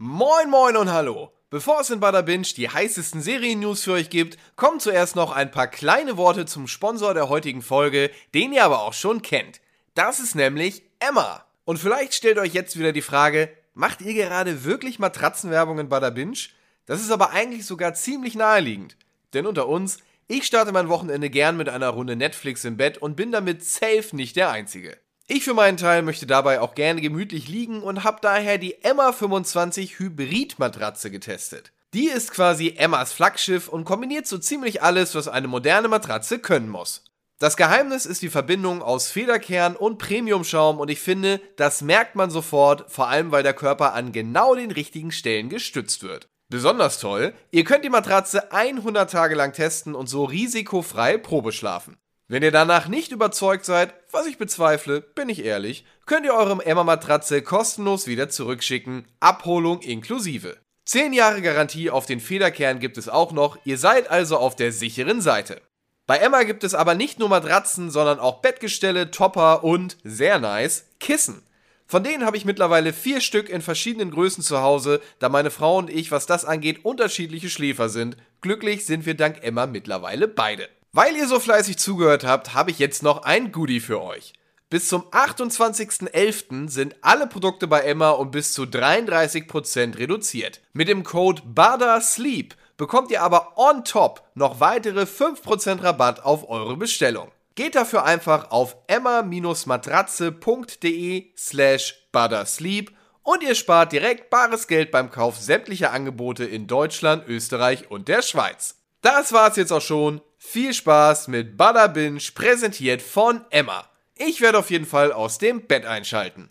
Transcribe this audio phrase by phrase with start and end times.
[0.00, 1.32] Moin moin und hallo.
[1.50, 5.50] Bevor es in Bada Binge die heißesten Serien-News für euch gibt, kommen zuerst noch ein
[5.50, 9.60] paar kleine Worte zum Sponsor der heutigen Folge, den ihr aber auch schon kennt.
[9.94, 11.44] Das ist nämlich Emma.
[11.64, 16.10] Und vielleicht stellt euch jetzt wieder die Frage, macht ihr gerade wirklich Matratzenwerbung in Bada
[16.10, 16.38] Binge?
[16.86, 18.96] Das ist aber eigentlich sogar ziemlich naheliegend.
[19.34, 23.16] Denn unter uns, ich starte mein Wochenende gern mit einer Runde Netflix im Bett und
[23.16, 24.96] bin damit safe nicht der Einzige.
[25.30, 29.12] Ich für meinen Teil möchte dabei auch gerne gemütlich liegen und habe daher die Emma
[29.12, 31.70] 25 Hybrid Matratze getestet.
[31.92, 36.70] Die ist quasi Emmas Flaggschiff und kombiniert so ziemlich alles, was eine moderne Matratze können
[36.70, 37.04] muss.
[37.38, 42.30] Das Geheimnis ist die Verbindung aus Federkern und Premiumschaum und ich finde, das merkt man
[42.30, 46.30] sofort, vor allem weil der Körper an genau den richtigen Stellen gestützt wird.
[46.48, 51.98] Besonders toll, ihr könnt die Matratze 100 Tage lang testen und so risikofrei Probe schlafen.
[52.30, 56.62] Wenn ihr danach nicht überzeugt seid, was ich bezweifle, bin ich ehrlich, könnt ihr eure
[56.64, 60.58] Emma-Matratze kostenlos wieder zurückschicken, Abholung inklusive.
[60.84, 64.72] 10 Jahre Garantie auf den Federkern gibt es auch noch, ihr seid also auf der
[64.72, 65.62] sicheren Seite.
[66.06, 70.84] Bei Emma gibt es aber nicht nur Matratzen, sondern auch Bettgestelle, Topper und, sehr nice,
[71.00, 71.42] Kissen.
[71.86, 75.78] Von denen habe ich mittlerweile vier Stück in verschiedenen Größen zu Hause, da meine Frau
[75.78, 78.18] und ich, was das angeht, unterschiedliche Schläfer sind.
[78.42, 80.68] Glücklich sind wir dank Emma mittlerweile beide.
[80.98, 84.32] Weil ihr so fleißig zugehört habt, habe ich jetzt noch ein Goodie für euch.
[84.68, 86.68] Bis zum 28.11.
[86.68, 90.60] sind alle Produkte bei Emma um bis zu 33% reduziert.
[90.72, 96.76] Mit dem Code BADASLEEP bekommt ihr aber on top noch weitere 5% Rabatt auf eure
[96.76, 97.30] Bestellung.
[97.54, 102.90] Geht dafür einfach auf emma-matratze.de slash buttersleep
[103.22, 108.22] und ihr spart direkt bares Geld beim Kauf sämtlicher Angebote in Deutschland, Österreich und der
[108.22, 108.74] Schweiz.
[109.00, 110.22] Das war's jetzt auch schon.
[110.38, 113.84] Viel Spaß mit Bada Binge, präsentiert von Emma.
[114.16, 116.50] Ich werde auf jeden Fall aus dem Bett einschalten.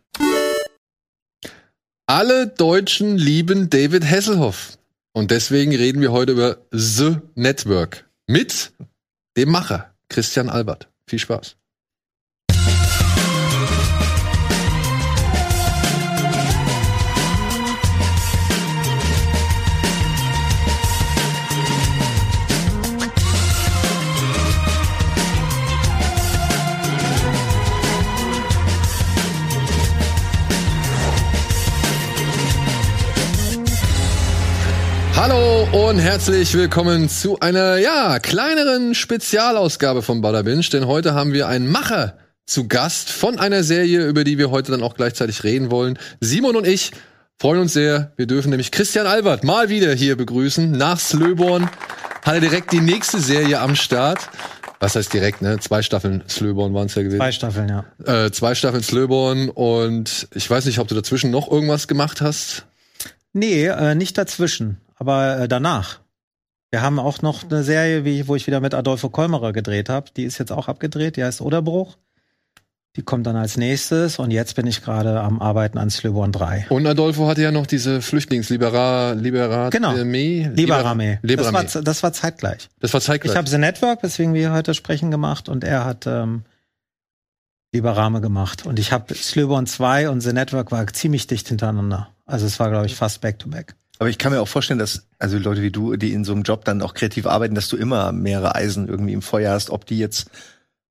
[2.05, 4.77] Alle Deutschen lieben David Hasselhoff.
[5.13, 8.71] Und deswegen reden wir heute über The Network mit
[9.35, 10.89] dem Macher Christian Albert.
[11.07, 11.55] Viel Spaß.
[35.17, 41.33] Hallo und herzlich willkommen zu einer, ja, kleineren Spezialausgabe von Bada Binge, denn heute haben
[41.33, 45.43] wir einen Macher zu Gast von einer Serie, über die wir heute dann auch gleichzeitig
[45.43, 45.97] reden wollen.
[46.19, 46.91] Simon und ich
[47.39, 48.13] freuen uns sehr.
[48.15, 50.69] Wir dürfen nämlich Christian Albert mal wieder hier begrüßen.
[50.69, 51.67] Nach Slöborn
[52.23, 54.29] hat er direkt die nächste Serie am Start.
[54.79, 55.57] Was heißt direkt, ne?
[55.59, 57.17] Zwei Staffeln Slöborn waren es ja gewesen.
[57.17, 58.25] Zwei Staffeln, ja.
[58.25, 62.67] Äh, zwei Staffeln Slöborn und ich weiß nicht, ob du dazwischen noch irgendwas gemacht hast.
[63.33, 65.99] Nee, äh, nicht dazwischen aber äh, danach.
[66.69, 70.11] Wir haben auch noch eine Serie, wie, wo ich wieder mit Adolfo Kolmerer gedreht habe.
[70.15, 71.97] Die ist jetzt auch abgedreht, die heißt Oderbruch.
[72.97, 76.65] Die kommt dann als nächstes und jetzt bin ich gerade am Arbeiten an Slöborn 3.
[76.69, 79.93] Und Adolfo hatte ja noch diese Flüchtlingsliberat Liberat genau.
[79.93, 81.19] Liberame.
[81.21, 81.63] Liberame.
[81.63, 82.69] Das, war, das war zeitgleich.
[82.79, 83.33] Das war zeitgleich.
[83.33, 86.43] Ich habe The Network, weswegen wir heute sprechen, gemacht und er hat ähm,
[87.71, 88.65] Liberame gemacht.
[88.65, 92.09] Und ich habe Slöborn 2 und The Network war ziemlich dicht hintereinander.
[92.25, 93.73] Also es war, glaube ich, fast back-to-back.
[93.73, 93.86] -back.
[93.99, 96.43] Aber ich kann mir auch vorstellen, dass also Leute wie du, die in so einem
[96.43, 99.85] Job dann auch kreativ arbeiten, dass du immer mehrere Eisen irgendwie im Feuer hast, ob
[99.85, 100.29] die jetzt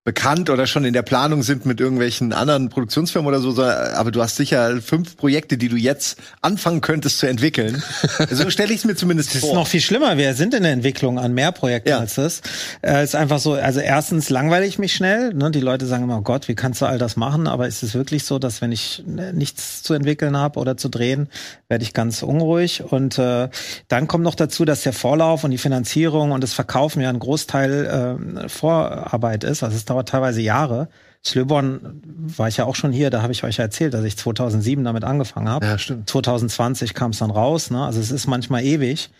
[0.06, 4.22] bekannt oder schon in der Planung sind mit irgendwelchen anderen Produktionsfirmen oder so, aber du
[4.22, 7.83] hast sicher fünf Projekte, die du jetzt anfangen könntest zu entwickeln.
[8.31, 9.41] So stelle ich es mir zumindest vor.
[9.41, 10.17] Das ist noch viel schlimmer.
[10.17, 11.99] Wir sind in der Entwicklung an mehr Projekten ja.
[11.99, 12.41] als das.
[12.83, 15.34] Äh, ist einfach so, also erstens langweile ich mich schnell.
[15.34, 15.50] Ne?
[15.50, 17.49] Die Leute sagen immer, oh Gott, wie kannst du all das machen?
[17.49, 20.88] Aber ist es wirklich so, dass wenn ich ne, nichts zu entwickeln habe oder zu
[20.88, 21.28] drehen,
[21.69, 22.82] werde ich ganz unruhig.
[22.82, 23.49] Und äh,
[23.88, 27.19] dann kommt noch dazu, dass der Vorlauf und die Finanzierung und das Verkaufen ja ein
[27.19, 29.62] Großteil äh, Vorarbeit ist.
[29.62, 30.88] Also es dauert teilweise Jahre.
[31.25, 32.03] Slöborn
[32.37, 35.03] war ich ja auch schon hier, da habe ich euch erzählt, dass ich 2007 damit
[35.03, 35.66] angefangen habe.
[35.66, 36.09] Ja, stimmt.
[36.09, 37.85] 2020 kam es dann raus, ne?
[37.85, 39.11] Also es ist manchmal ewig.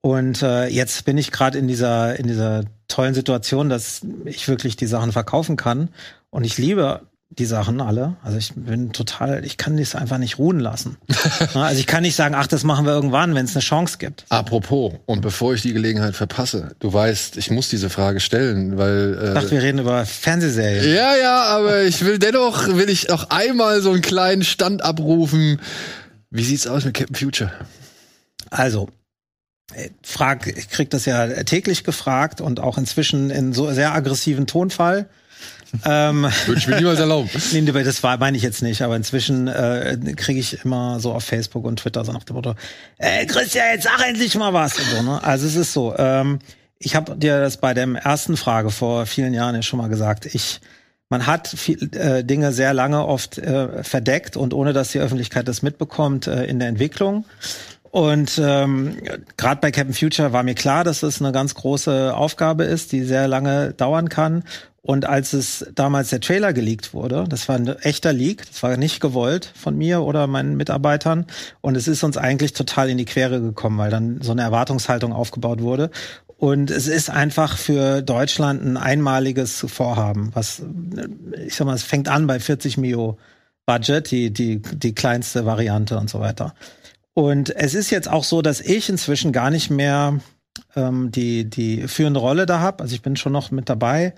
[0.00, 4.76] Und äh, jetzt bin ich gerade in dieser in dieser tollen Situation, dass ich wirklich
[4.76, 5.88] die Sachen verkaufen kann
[6.30, 8.16] und ich liebe die Sachen alle.
[8.22, 10.96] Also ich bin total, ich kann das einfach nicht ruhen lassen.
[11.54, 14.24] also ich kann nicht sagen, ach, das machen wir irgendwann, wenn es eine Chance gibt.
[14.28, 19.18] Apropos, und bevor ich die Gelegenheit verpasse, du weißt, ich muss diese Frage stellen, weil.
[19.20, 20.94] Äh, ich dachte, wir reden über Fernsehserien.
[20.94, 25.60] Ja, ja, aber ich will dennoch, will ich auch einmal so einen kleinen Stand abrufen.
[26.30, 27.52] Wie sieht's aus mit Captain Future?
[28.50, 28.88] Also,
[30.02, 35.08] frag, ich krieg das ja täglich gefragt und auch inzwischen in so sehr aggressiven Tonfall.
[35.84, 37.30] Ähm, Würde ich mir niemals erlauben.
[37.52, 41.24] nee, das war, meine ich jetzt nicht, aber inzwischen äh, kriege ich immer so auf
[41.24, 42.54] Facebook und Twitter so nach dem Motto,
[42.98, 44.78] ey Christian, jetzt sag endlich mal was.
[44.78, 45.22] Und so, ne?
[45.22, 46.38] Also es ist so, ähm,
[46.78, 50.26] ich habe dir das bei der ersten Frage vor vielen Jahren ja schon mal gesagt.
[50.26, 50.60] Ich
[51.10, 55.46] man hat viel, äh, Dinge sehr lange oft äh, verdeckt und ohne dass die Öffentlichkeit
[55.46, 57.24] das mitbekommt äh, in der Entwicklung.
[57.90, 58.96] Und ähm,
[59.36, 63.04] gerade bei Captain Future war mir klar, dass es eine ganz große Aufgabe ist, die
[63.04, 64.42] sehr lange dauern kann.
[64.86, 68.76] Und als es damals der Trailer geleakt wurde, das war ein echter Leak, das war
[68.76, 71.24] nicht gewollt von mir oder meinen Mitarbeitern.
[71.62, 75.14] Und es ist uns eigentlich total in die Quere gekommen, weil dann so eine Erwartungshaltung
[75.14, 75.90] aufgebaut wurde.
[76.36, 80.60] Und es ist einfach für Deutschland ein einmaliges Vorhaben, was,
[81.46, 83.16] ich sag mal, es fängt an bei 40 Mio
[83.64, 86.54] Budget, die, die, die kleinste Variante und so weiter.
[87.14, 90.18] Und es ist jetzt auch so, dass ich inzwischen gar nicht mehr
[90.76, 92.82] ähm, die, die führende Rolle da habe.
[92.82, 94.12] Also ich bin schon noch mit dabei.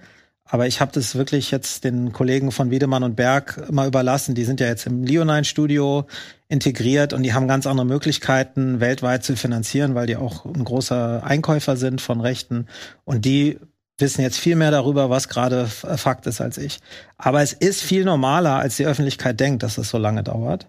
[0.49, 4.35] Aber ich habe das wirklich jetzt den Kollegen von Wiedemann und Berg mal überlassen.
[4.35, 6.07] Die sind ja jetzt im Leonine-Studio
[6.49, 11.25] integriert und die haben ganz andere Möglichkeiten, weltweit zu finanzieren, weil die auch ein großer
[11.25, 12.67] Einkäufer sind von Rechten.
[13.05, 13.59] Und die
[13.99, 16.79] wissen jetzt viel mehr darüber, was gerade Fakt ist als ich.
[17.19, 20.69] Aber es ist viel normaler, als die Öffentlichkeit denkt, dass es so lange dauert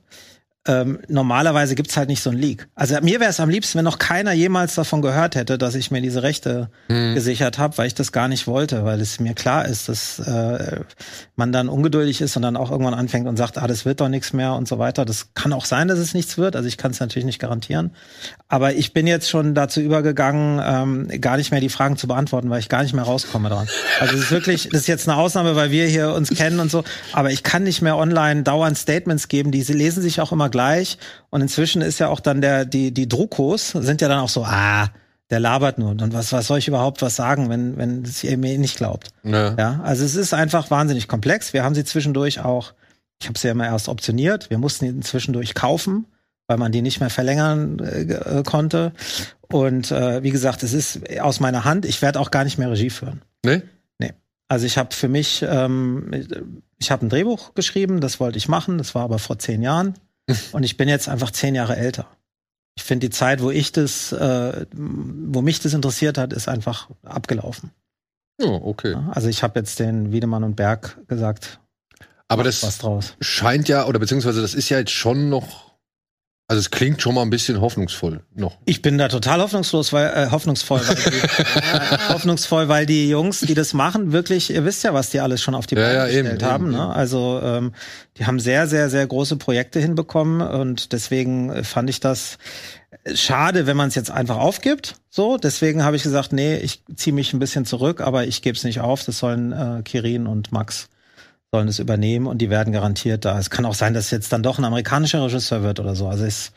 [0.68, 2.68] ähm, normalerweise gibt's halt nicht so ein Leak.
[2.76, 5.92] Also mir wäre es am liebsten, wenn noch keiner jemals davon gehört hätte, dass ich
[5.92, 7.16] mir diese Rechte hm.
[7.16, 10.82] gesichert habe, weil ich das gar nicht wollte, weil es mir klar ist, dass äh,
[11.36, 14.10] man dann ungeduldig ist und dann auch irgendwann anfängt und sagt, ah, das wird doch
[14.10, 15.06] nichts mehr und so weiter.
[15.06, 16.56] Das kann auch sein, dass es nichts wird.
[16.56, 17.92] Also ich kann es natürlich nicht garantieren.
[18.50, 22.50] Aber ich bin jetzt schon dazu übergegangen, ähm, gar nicht mehr die Fragen zu beantworten,
[22.50, 23.68] weil ich gar nicht mehr rauskomme dran.
[24.00, 26.70] Also es ist wirklich, das ist jetzt eine Ausnahme, weil wir hier uns kennen und
[26.70, 26.84] so.
[27.14, 29.52] Aber ich kann nicht mehr online dauernd Statements geben.
[29.52, 30.57] Die lesen sich auch immer gleich.
[31.30, 34.44] Und inzwischen ist ja auch dann der, die, die Druckos sind ja dann auch so,
[34.44, 34.90] ah,
[35.30, 35.90] der labert nur.
[35.90, 39.10] Und was, was soll ich überhaupt was sagen, wenn, wenn es ihr mir nicht glaubt?
[39.24, 39.56] Ja.
[39.58, 39.82] ja.
[39.84, 41.54] Also es ist einfach wahnsinnig komplex.
[41.54, 42.74] Wir haben sie zwischendurch auch,
[43.22, 46.06] ich habe sie ja immer erst optioniert, wir mussten sie zwischendurch kaufen,
[46.48, 48.94] weil man die nicht mehr verlängern äh, äh, konnte.
[49.52, 51.86] Und äh, wie gesagt, es ist aus meiner Hand.
[51.86, 53.22] Ich werde auch gar nicht mehr Regie führen.
[53.44, 53.62] Nee?
[54.00, 54.14] Nee.
[54.48, 56.12] Also ich habe für mich, ähm,
[56.78, 59.96] ich habe ein Drehbuch geschrieben, das wollte ich machen, das war aber vor zehn Jahren.
[60.52, 62.08] Und ich bin jetzt einfach zehn Jahre älter.
[62.76, 66.90] Ich finde die Zeit, wo ich das, äh, wo mich das interessiert hat, ist einfach
[67.04, 67.72] abgelaufen.
[68.42, 68.96] Oh, okay.
[69.12, 71.60] Also ich habe jetzt den Wiedemann und Berg gesagt.
[72.28, 72.80] Aber das
[73.20, 75.67] scheint ja, oder beziehungsweise das ist ja jetzt schon noch
[76.50, 78.58] also es klingt schon mal ein bisschen hoffnungsvoll noch.
[78.64, 83.42] Ich bin da total hoffnungslos, weil äh, hoffnungsvoll, weil die, äh, hoffnungsvoll, weil die Jungs,
[83.42, 85.94] die das machen, wirklich, ihr wisst ja, was die alles schon auf die Beine ja,
[85.94, 86.66] ja, gestellt eben, haben.
[86.68, 86.96] Eben, ne?
[86.96, 87.74] Also ähm,
[88.18, 92.38] die haben sehr, sehr, sehr große Projekte hinbekommen und deswegen äh, fand ich das
[93.14, 94.96] schade, wenn man es jetzt einfach aufgibt.
[95.10, 98.56] So, deswegen habe ich gesagt, nee, ich ziehe mich ein bisschen zurück, aber ich gebe
[98.56, 99.04] es nicht auf.
[99.04, 100.88] Das sollen äh, Kirin und Max
[101.52, 103.40] sollen es übernehmen und die werden garantiert da.
[103.40, 106.08] Es kann auch sein, dass jetzt dann doch ein amerikanischer Regisseur wird oder so.
[106.08, 106.52] Also es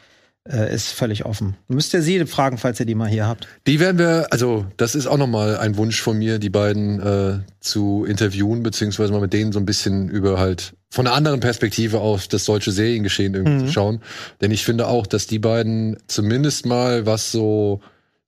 [0.49, 1.57] äh, ist völlig offen.
[1.69, 3.47] Müsst ihr sie fragen, falls ihr die mal hier habt.
[3.67, 7.39] Die werden wir, also das ist auch nochmal ein Wunsch von mir, die beiden äh,
[7.61, 12.01] zu interviewen, beziehungsweise mal mit denen so ein bisschen über halt von einer anderen Perspektive
[12.01, 13.67] auf das deutsche Seriengeschehen irgendwie mhm.
[13.67, 14.03] zu schauen.
[14.41, 17.81] Denn ich finde auch, dass die beiden zumindest mal, was so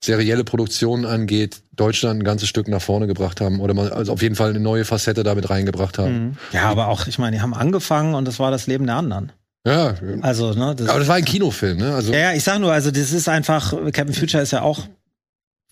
[0.04, 4.22] serielle Produktionen angeht, Deutschland ein ganzes Stück nach vorne gebracht haben oder mal also auf
[4.22, 6.24] jeden Fall eine neue Facette damit reingebracht haben.
[6.24, 6.36] Mhm.
[6.52, 9.32] Ja, aber auch, ich meine, die haben angefangen und das war das Leben der anderen.
[9.64, 9.94] Ja.
[10.22, 11.94] Also, ne, das aber das war ein Kinofilm, ne?
[11.94, 14.88] Also ja, ja, ich sag nur, also das ist einfach, Captain Future ist ja auch,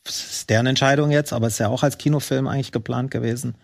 [0.07, 3.57] ist deren Entscheidung jetzt, aber ist ja auch als Kinofilm eigentlich geplant gewesen.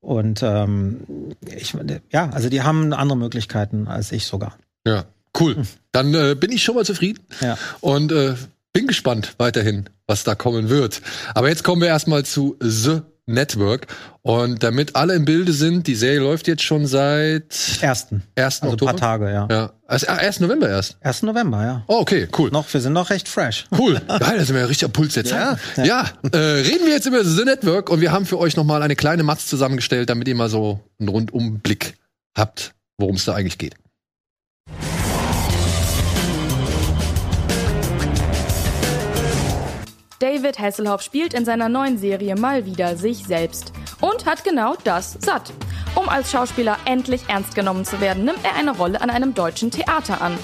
[0.00, 1.00] Und ähm,
[1.46, 1.74] ich,
[2.10, 4.56] ja, also die haben andere Möglichkeiten als ich sogar.
[4.86, 5.04] Ja,
[5.38, 5.56] cool.
[5.56, 5.66] Hm.
[5.90, 7.24] Dann äh, bin ich schon mal zufrieden.
[7.40, 7.58] Ja.
[7.80, 8.34] Und äh,
[8.72, 11.02] bin gespannt weiterhin, was da kommen wird.
[11.34, 13.86] Aber jetzt kommen wir erstmal zu The Network.
[14.22, 18.22] Und damit alle im Bilde sind, die Serie läuft jetzt schon seit ersten.
[18.34, 18.92] Ersten also Oktober?
[18.92, 19.48] paar Tage, ja.
[19.50, 19.72] Ja.
[19.86, 20.38] Also 1.
[20.38, 20.96] Ah, November erst.
[21.00, 21.22] 1.
[21.22, 21.84] November, ja.
[21.86, 22.50] Oh, okay, cool.
[22.50, 23.66] Noch, wir sind noch recht fresh.
[23.76, 23.94] Cool.
[24.08, 25.58] Geil, da sind wir ja richtig am Puls der Zeit.
[25.76, 26.06] Ja, ja.
[26.32, 28.96] ja äh, reden wir jetzt über The Network und wir haben für euch nochmal eine
[28.96, 31.94] kleine Matz zusammengestellt, damit ihr mal so einen Rundumblick
[32.36, 33.74] habt, worum es da eigentlich geht.
[40.22, 45.18] David Hasselhoff spielt in seiner neuen Serie mal wieder sich selbst und hat genau das
[45.18, 45.52] satt.
[45.96, 49.72] Um als Schauspieler endlich ernst genommen zu werden, nimmt er eine Rolle an einem deutschen
[49.72, 50.38] Theater an.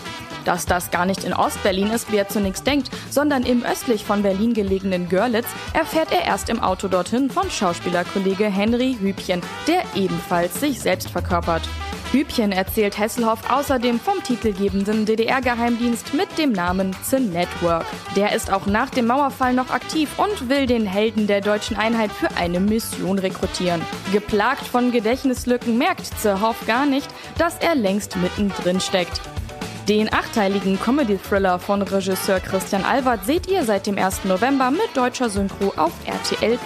[0.44, 4.24] Dass das gar nicht in Ostberlin ist, wie er zunächst denkt, sondern im östlich von
[4.24, 10.58] Berlin gelegenen Görlitz, erfährt er erst im Auto dorthin von Schauspielerkollege Henry Hübchen, der ebenfalls
[10.58, 11.62] sich selbst verkörpert.
[12.12, 17.84] Bübchen erzählt Hesselhoff außerdem vom titelgebenden DDR-Geheimdienst mit dem Namen The Network.
[18.16, 22.10] Der ist auch nach dem Mauerfall noch aktiv und will den Helden der deutschen Einheit
[22.10, 23.82] für eine Mission rekrutieren.
[24.12, 29.20] Geplagt von Gedächtnislücken merkt Zerhoff gar nicht, dass er längst mittendrin steckt.
[29.86, 34.24] Den achteiligen Comedy-Thriller von Regisseur Christian Albert seht ihr seit dem 1.
[34.24, 36.58] November mit deutscher Synchro auf RTL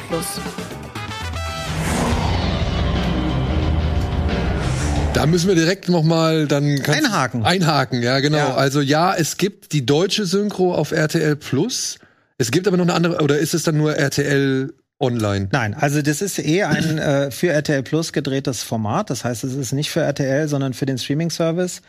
[5.15, 7.45] Da müssen wir direkt noch mal dann Einhaken.
[7.45, 8.39] Einhaken, ja genau.
[8.39, 8.55] Ja.
[8.55, 11.99] Also ja, es gibt die deutsche Synchro auf RTL Plus.
[12.39, 15.49] Es gibt aber noch eine andere oder ist es dann nur RTL Online?
[15.53, 19.11] Nein, also das ist eh ein äh, für RTL Plus gedrehtes Format.
[19.11, 21.83] Das heißt, es ist nicht für RTL, sondern für den Streaming-Service.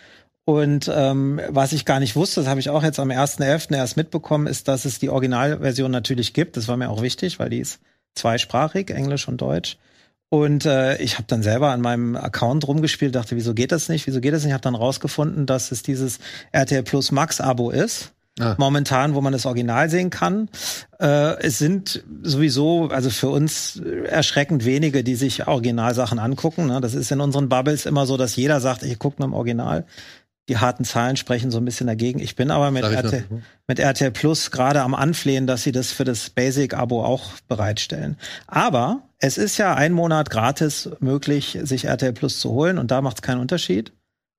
[0.45, 3.73] Und ähm, was ich gar nicht wusste, das habe ich auch jetzt am 1.11.
[3.73, 6.57] erst mitbekommen, ist, dass es die Originalversion natürlich gibt.
[6.57, 7.79] Das war mir auch wichtig, weil die ist
[8.15, 9.77] zweisprachig, Englisch und Deutsch.
[10.33, 14.07] Und äh, ich habe dann selber an meinem Account rumgespielt, dachte, wieso geht das nicht?
[14.07, 14.53] Wieso geht das nicht?
[14.53, 16.17] Habe dann rausgefunden, dass es dieses
[16.51, 18.13] RTL Plus Max Abo ist.
[18.39, 18.55] Ah.
[18.57, 20.49] Momentan, wo man das Original sehen kann.
[20.99, 26.65] Äh, es sind sowieso, also für uns erschreckend wenige, die sich Originalsachen angucken.
[26.65, 26.81] Ne?
[26.81, 29.85] Das ist in unseren Bubbles immer so, dass jeder sagt, ich gucke nur im Original.
[30.49, 32.19] Die harten Zahlen sprechen so ein bisschen dagegen.
[32.19, 33.23] Ich bin aber mit, ich RTL,
[33.67, 38.17] mit RTL Plus gerade am Anflehen, dass sie das für das Basic-Abo auch bereitstellen.
[38.47, 43.01] Aber es ist ja ein Monat gratis möglich, sich RTL Plus zu holen und da
[43.01, 43.93] macht es keinen Unterschied.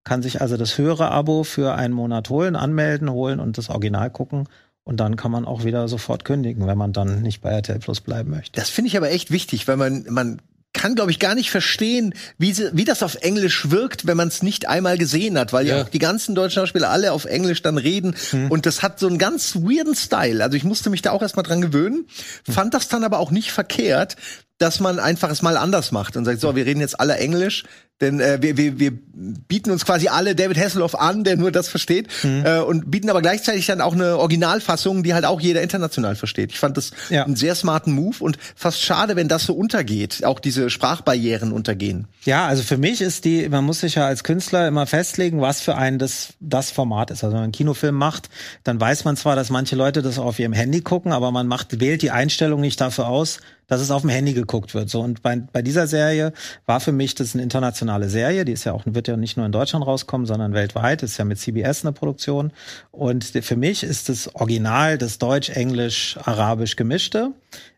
[0.05, 4.11] Kann sich also das höhere Abo für einen Monat holen, anmelden, holen und das Original
[4.11, 4.47] gucken.
[4.85, 8.03] Und dann kann man auch wieder sofort kündigen, wenn man dann nicht bei RTL Plus
[8.03, 8.61] bleiben möchte.
[8.61, 10.43] Das finde ich aber echt wichtig, weil man, man
[10.85, 14.29] kann, glaube ich, gar nicht verstehen, wie, sie, wie das auf Englisch wirkt, wenn man
[14.29, 15.79] es nicht einmal gesehen hat, weil ja.
[15.79, 15.83] Ja.
[15.83, 18.15] auch die ganzen deutschen Schauspieler alle auf Englisch dann reden
[18.51, 20.45] und das hat so einen ganz weirden Style.
[20.45, 22.05] Also ich musste mich da auch erstmal dran gewöhnen,
[22.47, 24.17] fand das dann aber auch nicht verkehrt,
[24.59, 27.65] dass man einfach es mal anders macht und sagt, so, wir reden jetzt alle Englisch,
[28.05, 31.69] denn äh, wir, wir, wir bieten uns quasi alle David Hasselhoff an, der nur das
[31.69, 36.17] versteht, äh, und bieten aber gleichzeitig dann auch eine Originalfassung, die halt auch jeder international
[36.17, 36.53] versteht.
[36.53, 37.25] Ich fand das Ja.
[37.25, 42.07] einen sehr smarten Move und fast schade, wenn das so untergeht, auch diese Sprachbarrieren untergehen.
[42.25, 45.61] Ja, also für mich ist die, man muss sich ja als Künstler immer festlegen, was
[45.61, 47.23] für einen das, das Format ist.
[47.25, 48.29] Also wenn man einen Kinofilm macht,
[48.65, 51.81] dann weiß man zwar, dass manche Leute das auf ihrem Handy gucken, aber man macht,
[51.81, 54.91] wählt die Einstellung nicht dafür aus, dass es auf dem Handy geguckt wird.
[54.91, 56.33] So und bei, bei dieser Serie
[56.67, 58.45] war für mich das eine internationale Serie.
[58.45, 61.03] Die ist ja auch wird ja nicht nur in Deutschland rauskommen, sondern weltweit.
[61.03, 62.53] Ist ja mit CBS eine Produktion.
[62.91, 67.33] Und für mich ist das Original das Deutsch, Englisch, Arabisch gemischte.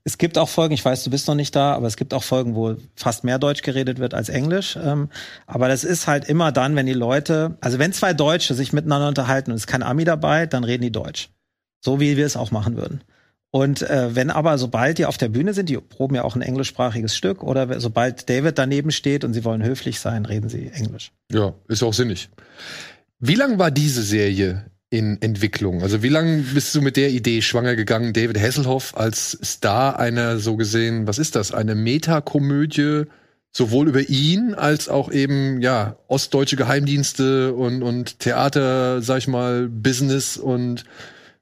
[0.05, 2.23] Es gibt auch Folgen, ich weiß, du bist noch nicht da, aber es gibt auch
[2.23, 4.79] Folgen, wo fast mehr Deutsch geredet wird als Englisch.
[4.81, 5.09] Ähm,
[5.47, 9.09] aber das ist halt immer dann, wenn die Leute, also wenn zwei Deutsche sich miteinander
[9.09, 11.31] unterhalten und es ist kein Ami dabei, dann reden die Deutsch.
[11.81, 13.03] So wie wir es auch machen würden.
[13.57, 16.43] Und äh, wenn aber, sobald die auf der Bühne sind, die proben ja auch ein
[16.43, 21.13] englischsprachiges Stück, oder sobald David daneben steht und sie wollen höflich sein, reden sie Englisch.
[21.33, 22.29] Ja, ist auch sinnig.
[23.19, 25.81] Wie lang war diese Serie in Entwicklung?
[25.81, 30.39] Also wie lange bist du mit der Idee schwanger gegangen, David Hasselhoff als Star einer
[30.39, 33.05] so gesehen, was ist das, eine Metakomödie,
[33.53, 39.67] sowohl über ihn als auch eben, ja, ostdeutsche Geheimdienste und, und Theater, sag ich mal,
[39.67, 40.85] Business und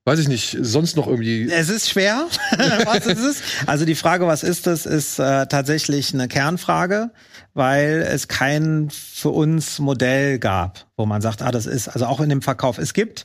[0.04, 1.50] weiß ich nicht, sonst noch irgendwie.
[1.50, 2.26] Es ist schwer.
[2.84, 3.42] was ist es?
[3.66, 7.10] Also die Frage, was ist das, ist äh, tatsächlich eine Kernfrage,
[7.54, 12.20] weil es kein für uns Modell gab, wo man sagt, ah, das ist, also auch
[12.20, 12.78] in dem Verkauf.
[12.78, 13.24] Es gibt,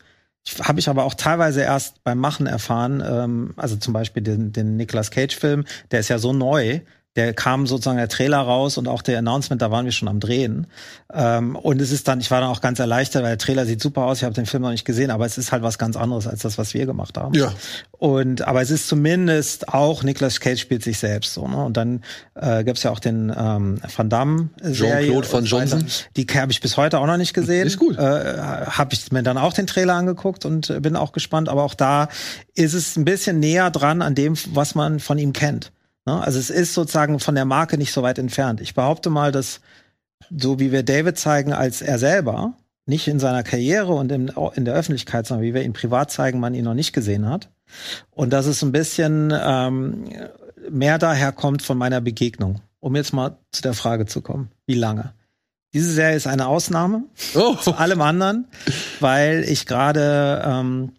[0.62, 4.78] habe ich aber auch teilweise erst beim Machen erfahren, ähm, also zum Beispiel den, den
[4.78, 6.80] Nicolas Cage-Film, der ist ja so neu,
[7.20, 10.22] der kam sozusagen der Trailer raus und auch der Announcement, da waren wir schon am
[10.22, 10.68] Drehen.
[11.14, 13.82] Ähm, und es ist dann, ich war dann auch ganz erleichtert, weil der Trailer sieht
[13.82, 15.98] super aus, ich habe den Film noch nicht gesehen, aber es ist halt was ganz
[15.98, 17.34] anderes als das, was wir gemacht haben.
[17.34, 17.52] Ja.
[17.92, 21.46] Und aber es ist zumindest auch Nicolas Cage spielt sich selbst so.
[21.46, 21.62] Ne?
[21.62, 25.44] Und dann äh, gibt's ja auch den ähm, Van Damme Serie Jean-Claude Van.
[25.44, 25.86] Johnson.
[26.16, 27.68] Die habe ich bis heute auch noch nicht gesehen.
[27.68, 27.98] Ist gut.
[27.98, 31.50] Äh, habe ich mir dann auch den Trailer angeguckt und bin auch gespannt.
[31.50, 32.08] Aber auch da
[32.56, 35.74] ist es ein bisschen näher dran an dem, was man von ihm kennt.
[36.06, 36.22] Ne?
[36.22, 38.62] Also es ist sozusagen von der Marke nicht so weit entfernt.
[38.62, 39.62] Ich behaupte mal, dass
[40.36, 42.54] so wie wir David zeigen als er selber,
[42.86, 46.40] nicht in seiner Karriere und in, in der Öffentlichkeit, sondern wie wir ihn privat zeigen,
[46.40, 47.50] man ihn noch nicht gesehen hat.
[48.12, 50.06] Und dass es ein bisschen ähm,
[50.70, 52.62] mehr daher kommt von meiner Begegnung.
[52.80, 54.50] Um jetzt mal zu der Frage zu kommen.
[54.66, 55.14] Wie lange?
[55.74, 57.04] Diese Serie ist eine Ausnahme
[57.36, 58.48] Oh, zu allem anderen,
[59.00, 60.94] weil ich gerade ähm,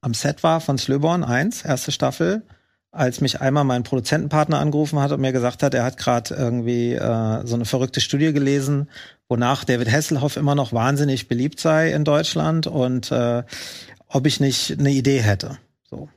[0.00, 2.42] am Set war von Slöborn 1, erste Staffel,
[2.92, 6.94] als mich einmal mein Produzentenpartner angerufen hat und mir gesagt hat, er hat gerade irgendwie
[6.94, 8.88] äh, so eine verrückte Studie gelesen,
[9.28, 13.44] wonach David Hasselhoff immer noch wahnsinnig beliebt sei in Deutschland und äh,
[14.08, 15.58] ob ich nicht eine Idee hätte.
[15.88, 16.08] So.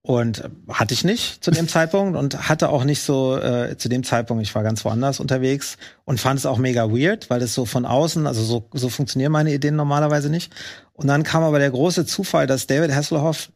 [0.00, 4.04] Und hatte ich nicht zu dem Zeitpunkt und hatte auch nicht so äh, zu dem
[4.04, 7.64] Zeitpunkt, ich war ganz woanders unterwegs und fand es auch mega weird, weil es so
[7.64, 10.52] von außen, also so, so funktionieren meine Ideen normalerweise nicht.
[10.92, 13.50] Und dann kam aber der große Zufall, dass David Hasselhoff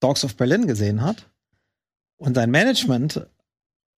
[0.00, 1.26] Dogs of Berlin gesehen hat
[2.18, 3.26] und sein Management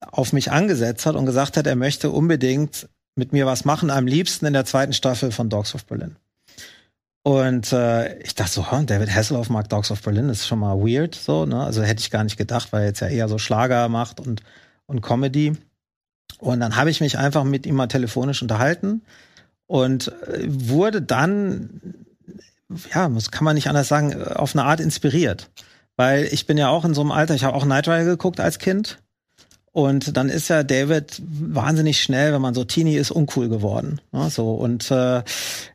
[0.00, 4.06] auf mich angesetzt hat und gesagt hat, er möchte unbedingt mit mir was machen, am
[4.06, 6.16] liebsten in der zweiten Staffel von Dogs of Berlin.
[7.25, 10.60] Und äh, ich dachte so, huh, David Hasselhoff mag Dogs of Berlin, das ist schon
[10.60, 11.62] mal weird, so, ne?
[11.62, 14.42] Also hätte ich gar nicht gedacht, weil er jetzt ja eher so Schlager macht und,
[14.87, 15.54] und Comedy.
[16.38, 19.02] Und dann habe ich mich einfach mit ihm mal telefonisch unterhalten
[19.66, 21.80] und äh, wurde dann,
[22.94, 25.50] ja, das kann man nicht anders sagen, auf eine Art inspiriert.
[25.99, 28.38] Weil ich bin ja auch in so einem Alter, ich habe auch Night Rider geguckt
[28.38, 28.99] als Kind
[29.73, 34.00] und dann ist ja David wahnsinnig schnell, wenn man so Teenie ist, uncool geworden.
[34.12, 34.31] Ne?
[34.31, 35.23] So und äh,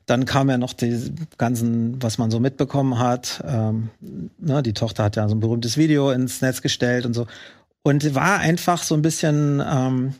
[0.05, 3.43] dann kam ja noch die ganzen, was man so mitbekommen hat.
[3.45, 3.89] Ähm,
[4.39, 4.63] ne?
[4.63, 7.27] Die Tochter hat ja so ein berühmtes Video ins Netz gestellt und so
[7.83, 10.15] und war einfach so ein bisschen ähm,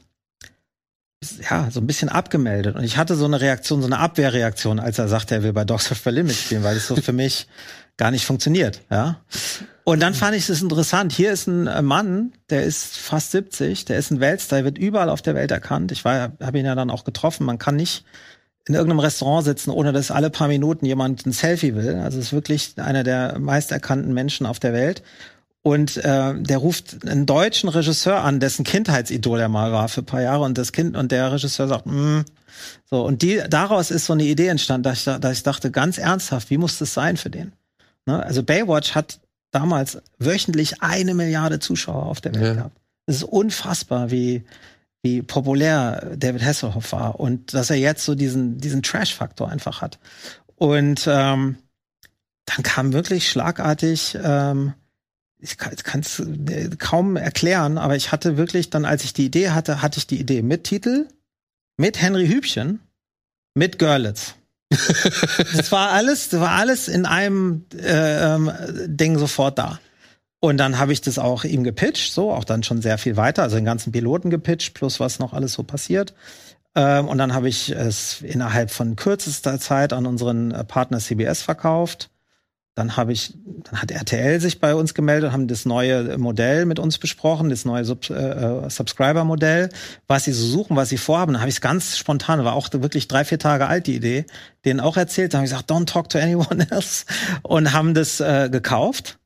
[1.50, 2.76] ja, so ein bisschen abgemeldet.
[2.76, 5.64] Und ich hatte so eine Reaktion, so eine Abwehrreaktion, als er sagte, er will bei
[5.64, 7.48] Dogs of Berlin mitspielen, weil es so für mich
[7.98, 9.22] gar nicht funktioniert, ja.
[9.86, 11.12] Und dann fand ich es interessant.
[11.12, 14.78] Hier ist ein äh, Mann, der ist fast 70, der ist ein Weltstar, der wird
[14.78, 15.92] überall auf der Welt erkannt.
[15.92, 17.46] Ich habe ihn ja dann auch getroffen.
[17.46, 18.06] Man kann nicht
[18.66, 21.96] in irgendeinem Restaurant sitzen, ohne dass alle paar Minuten jemand ein Selfie will.
[21.96, 25.04] Also ist wirklich einer der meist erkannten Menschen auf der Welt.
[25.64, 30.06] Und äh, der ruft einen deutschen Regisseur an, dessen Kindheitsidol er mal war für ein
[30.06, 30.44] paar Jahre.
[30.44, 32.22] Und das Kind und der Regisseur sagt, mm.
[32.90, 35.98] so und die daraus ist so eine Idee entstanden, dass ich, dass ich dachte, ganz
[35.98, 37.54] ernsthaft, wie muss das sein für den?
[38.06, 38.22] Ne?
[38.22, 39.20] Also Baywatch hat
[39.52, 42.54] damals wöchentlich eine Milliarde Zuschauer auf der Welt ja.
[42.54, 42.78] gehabt.
[43.06, 44.44] Es ist unfassbar, wie,
[45.02, 50.00] wie populär David Hasselhoff war und dass er jetzt so diesen, diesen Trash-Faktor einfach hat.
[50.56, 51.58] Und ähm,
[52.46, 54.74] dann kam wirklich schlagartig, ähm,
[55.40, 59.50] ich kann es äh, kaum erklären, aber ich hatte wirklich dann, als ich die Idee
[59.50, 61.08] hatte, hatte ich die Idee mit Titel,
[61.78, 62.80] mit Henry Hübchen,
[63.54, 64.36] mit Görlitz.
[65.56, 68.52] Das war alles, das war alles in einem äh, ähm,
[68.88, 69.80] Ding sofort da.
[70.40, 73.44] Und dann habe ich das auch ihm gepitcht, so auch dann schon sehr viel weiter,
[73.44, 76.14] also den ganzen Piloten gepitcht, plus was noch alles so passiert.
[76.76, 81.42] Ähm, und dann habe ich es innerhalb von kürzester Zeit an unseren äh, Partner CBS
[81.42, 82.10] verkauft.
[82.76, 86.80] Dann habe ich, dann hat RTL sich bei uns gemeldet, haben das neue Modell mit
[86.80, 89.70] uns besprochen, das neue Sub, äh, äh, Subscriber-Modell,
[90.08, 91.34] was sie so suchen, was sie vorhaben.
[91.34, 94.26] Dann habe ich es ganz spontan, war auch wirklich drei, vier Tage alt, die Idee,
[94.66, 95.34] denen auch erzählt.
[95.34, 97.06] Dann habe ich gesagt, don't talk to anyone else
[97.44, 99.20] und haben das äh, gekauft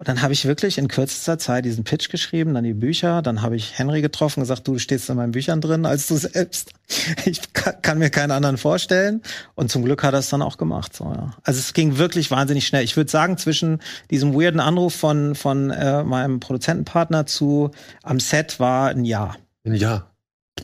[0.00, 3.42] und dann habe ich wirklich in kürzester Zeit diesen Pitch geschrieben, dann die Bücher, dann
[3.42, 6.72] habe ich Henry getroffen, gesagt, du stehst in meinen Büchern drin als du selbst.
[7.26, 9.22] Ich kann mir keinen anderen vorstellen.
[9.54, 10.96] Und zum Glück hat er es dann auch gemacht.
[10.96, 11.34] So, ja.
[11.44, 12.82] Also es ging wirklich wahnsinnig schnell.
[12.82, 17.70] Ich würde sagen, zwischen diesem weirden Anruf von, von äh, meinem Produzentenpartner zu
[18.02, 19.36] am Set war ein Jahr.
[19.64, 20.10] Ein Jahr.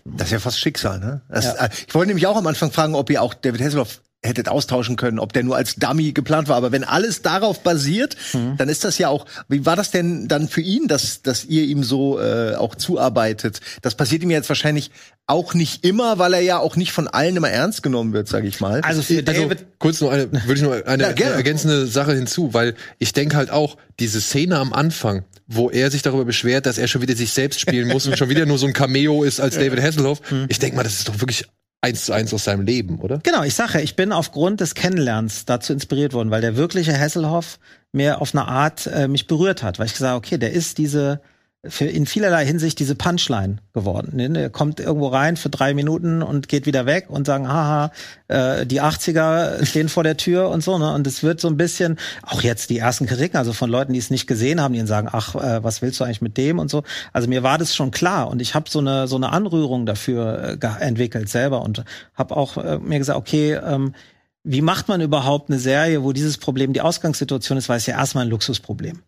[0.05, 1.20] Das ist ja fast Schicksal, ne?
[1.29, 1.66] Das, ja.
[1.66, 4.96] äh, ich wollte nämlich auch am Anfang fragen, ob ihr auch David Hasselhoff hättet austauschen
[4.96, 6.57] können, ob der nur als Dummy geplant war.
[6.57, 8.57] Aber wenn alles darauf basiert, mhm.
[8.57, 9.26] dann ist das ja auch.
[9.48, 13.61] Wie war das denn dann für ihn, dass, dass ihr ihm so äh, auch zuarbeitet?
[13.83, 14.90] Das passiert ihm jetzt wahrscheinlich
[15.26, 18.46] auch nicht immer, weil er ja auch nicht von allen immer ernst genommen wird, sage
[18.46, 18.81] ich mal.
[18.83, 22.55] Also für also, David kurz noch eine, würde ich noch eine ja, ergänzende Sache hinzu,
[22.55, 26.79] weil ich denke halt auch diese Szene am Anfang, wo er sich darüber beschwert, dass
[26.79, 29.40] er schon wieder sich selbst spielen muss und schon wieder nur so ein Cameo ist
[29.40, 30.20] als David Hasselhoff.
[30.31, 30.46] Mhm.
[30.48, 31.46] Ich denke mal, das ist doch wirklich
[31.87, 33.20] eins zu eins aus seinem Leben, oder?
[33.22, 37.59] Genau, ich sage, ich bin aufgrund des Kennenlernens dazu inspiriert worden, weil der wirkliche Hasselhoff
[37.92, 41.20] mir auf eine Art äh, mich berührt hat, weil ich gesagt okay, der ist diese
[41.64, 44.16] für in vielerlei Hinsicht diese Punchline geworden.
[44.16, 44.40] Ne?
[44.40, 47.92] Er kommt irgendwo rein für drei Minuten und geht wieder weg und sagen, haha,
[48.28, 50.78] äh, die 80er stehen vor der Tür und so.
[50.78, 50.92] Ne?
[50.92, 53.98] Und es wird so ein bisschen, auch jetzt die ersten Kritiken, also von Leuten, die
[53.98, 56.58] es nicht gesehen haben, die ihnen sagen, ach, äh, was willst du eigentlich mit dem
[56.58, 56.82] und so.
[57.12, 60.58] Also mir war das schon klar und ich habe so eine so eine Anrührung dafür
[60.60, 63.94] äh, entwickelt selber und habe auch äh, mir gesagt, okay, ähm,
[64.44, 67.98] wie macht man überhaupt eine Serie, wo dieses Problem die Ausgangssituation ist, weil es ja
[67.98, 69.02] erstmal ein Luxusproblem.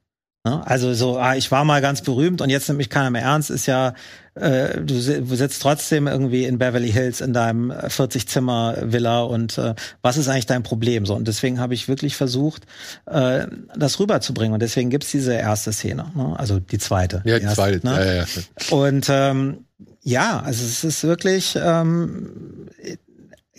[0.45, 0.67] Ne?
[0.67, 3.51] Also so, ah, ich war mal ganz berühmt und jetzt nimmt mich keiner mehr ernst,
[3.51, 3.95] ist ja,
[4.35, 10.29] äh, du sitzt trotzdem irgendwie in Beverly Hills in deinem 40-Zimmer-Villa und äh, was ist
[10.29, 11.07] eigentlich dein Problem?
[11.07, 12.67] So, und deswegen habe ich wirklich versucht,
[13.07, 13.47] äh,
[13.77, 14.55] das rüberzubringen.
[14.55, 16.39] Und deswegen gibt's diese erste Szene, ne?
[16.39, 17.23] also die zweite.
[17.25, 17.87] Ja, die erste, zweite.
[17.87, 17.93] Ne?
[17.95, 18.77] Ja, ja, ja.
[18.77, 19.65] Und ähm,
[20.03, 22.69] ja, also es ist wirklich ähm,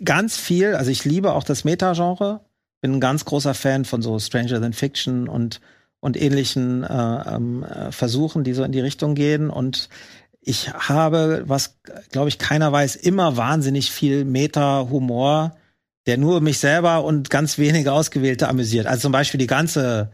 [0.03, 2.39] ganz viel, also ich liebe auch das Meta-Genre,
[2.81, 5.59] bin ein ganz großer Fan von so Stranger Than Fiction und
[5.99, 9.49] und ähnlichen äh, ähm, äh, Versuchen, die so in die Richtung gehen.
[9.49, 9.89] Und
[10.41, 11.79] ich habe, was
[12.11, 15.55] glaube ich keiner weiß, immer wahnsinnig viel Meta-Humor,
[16.05, 18.87] der nur mich selber und ganz wenige Ausgewählte amüsiert.
[18.87, 20.11] Also zum Beispiel die ganze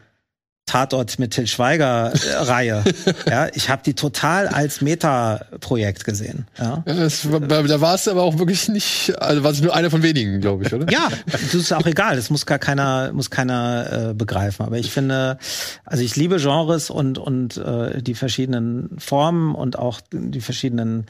[0.66, 2.84] Tatort mit Till Schweiger äh, Reihe.
[3.30, 6.48] ja, ich habe die total als Meta-Projekt gesehen.
[6.58, 6.84] Ja.
[6.86, 10.02] Ja, das, da war es aber auch wirklich nicht, also war es nur einer von
[10.02, 10.92] wenigen, glaube ich, oder?
[10.92, 12.16] Ja, das ist auch egal.
[12.16, 14.66] Das muss gar keiner, muss keiner äh, begreifen.
[14.66, 15.38] Aber ich finde,
[15.86, 21.06] also ich liebe Genres und und äh, die verschiedenen Formen und auch die verschiedenen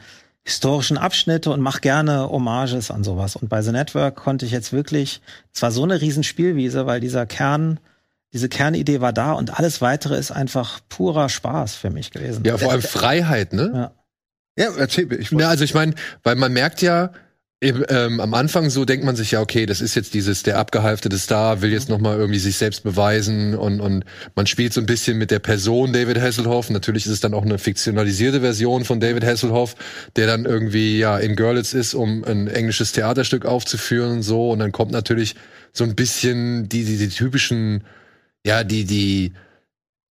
[0.46, 3.34] historischen Abschnitte und mache gerne Hommages an sowas.
[3.34, 5.20] Und bei The Network konnte ich jetzt wirklich,
[5.52, 7.80] es war so eine riesen Spielwiese, weil dieser Kern,
[8.36, 12.44] diese Kernidee war da und alles weitere ist einfach purer Spaß für mich gewesen.
[12.44, 13.70] Ja, vor allem Freiheit, ne?
[13.74, 13.92] Ja.
[14.58, 15.16] Ja, erzähl mir.
[15.16, 17.12] Ich Ja, also ich meine, weil man merkt ja,
[17.62, 20.58] eben, ähm, am Anfang so denkt man sich ja, okay, das ist jetzt dieses, der
[20.58, 24.86] abgehalftete Star will jetzt nochmal irgendwie sich selbst beweisen und, und man spielt so ein
[24.86, 26.68] bisschen mit der Person David Hasselhoff.
[26.68, 29.76] Natürlich ist es dann auch eine fiktionalisierte Version von David Hasselhoff,
[30.16, 34.50] der dann irgendwie ja in Görlitz ist, um ein englisches Theaterstück aufzuführen und so.
[34.50, 35.36] Und dann kommt natürlich
[35.72, 37.84] so ein bisschen die, die, die typischen,
[38.46, 39.32] ja, die, die,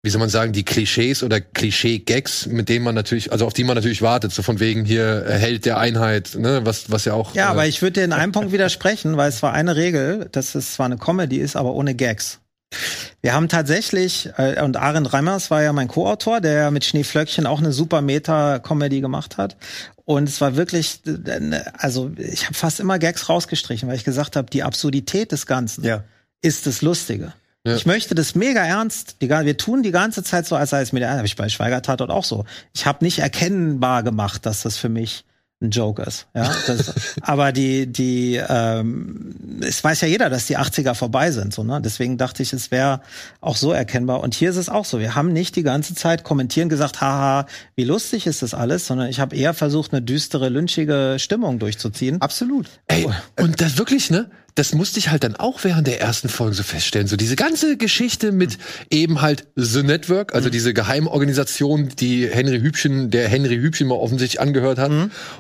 [0.04, 3.64] wie soll man sagen, die Klischees oder Klischee-Gags, mit denen man natürlich, also auf die
[3.64, 7.14] man natürlich wartet, so von wegen hier äh, Held der Einheit, ne, was, was ja
[7.14, 7.34] auch.
[7.34, 10.28] Ja, äh, aber ich würde dir in einem Punkt widersprechen, weil es war eine Regel,
[10.34, 12.40] dass es zwar eine Comedy ist, aber ohne Gags.
[13.22, 17.60] Wir haben tatsächlich, äh, und Aaron Reimers war ja mein Co-Autor, der mit Schneeflöckchen auch
[17.60, 19.56] eine super Meta-Comedy gemacht hat.
[20.04, 24.36] Und es war wirklich, äh, also ich habe fast immer Gags rausgestrichen, weil ich gesagt
[24.36, 26.04] habe, die Absurdität des Ganzen Ja.
[26.42, 27.32] ist das Lustige.
[27.66, 27.76] Ja.
[27.76, 29.22] Ich möchte das mega ernst.
[29.22, 31.50] Die, wir tun die ganze Zeit so, als sei es mir der habe ich bei
[31.50, 32.46] Schweiger Tatort auch so.
[32.74, 35.26] Ich habe nicht erkennbar gemacht, dass das für mich
[35.62, 36.28] ein Joke ist.
[36.36, 41.54] Ja, das, aber die die ähm, es weiß ja jeder, dass die 80er vorbei sind.
[41.54, 43.02] So ne, deswegen dachte ich, es wäre
[43.42, 44.22] auch so erkennbar.
[44.22, 45.00] Und hier ist es auch so.
[45.00, 49.10] Wir haben nicht die ganze Zeit kommentieren gesagt, haha, wie lustig ist das alles, sondern
[49.10, 52.22] ich habe eher versucht, eine düstere, lynchige Stimmung durchzuziehen.
[52.22, 52.68] Absolut.
[52.88, 53.08] Ey,
[53.40, 54.30] und das wirklich, ne?
[54.56, 57.08] Das musste ich halt dann auch während der ersten Folge so feststellen.
[57.08, 58.58] So diese ganze Geschichte mit
[58.90, 64.40] eben halt The Network, also diese Geheimorganisation, die Henry Hübchen, der Henry Hübchen mal offensichtlich
[64.40, 64.92] angehört hat.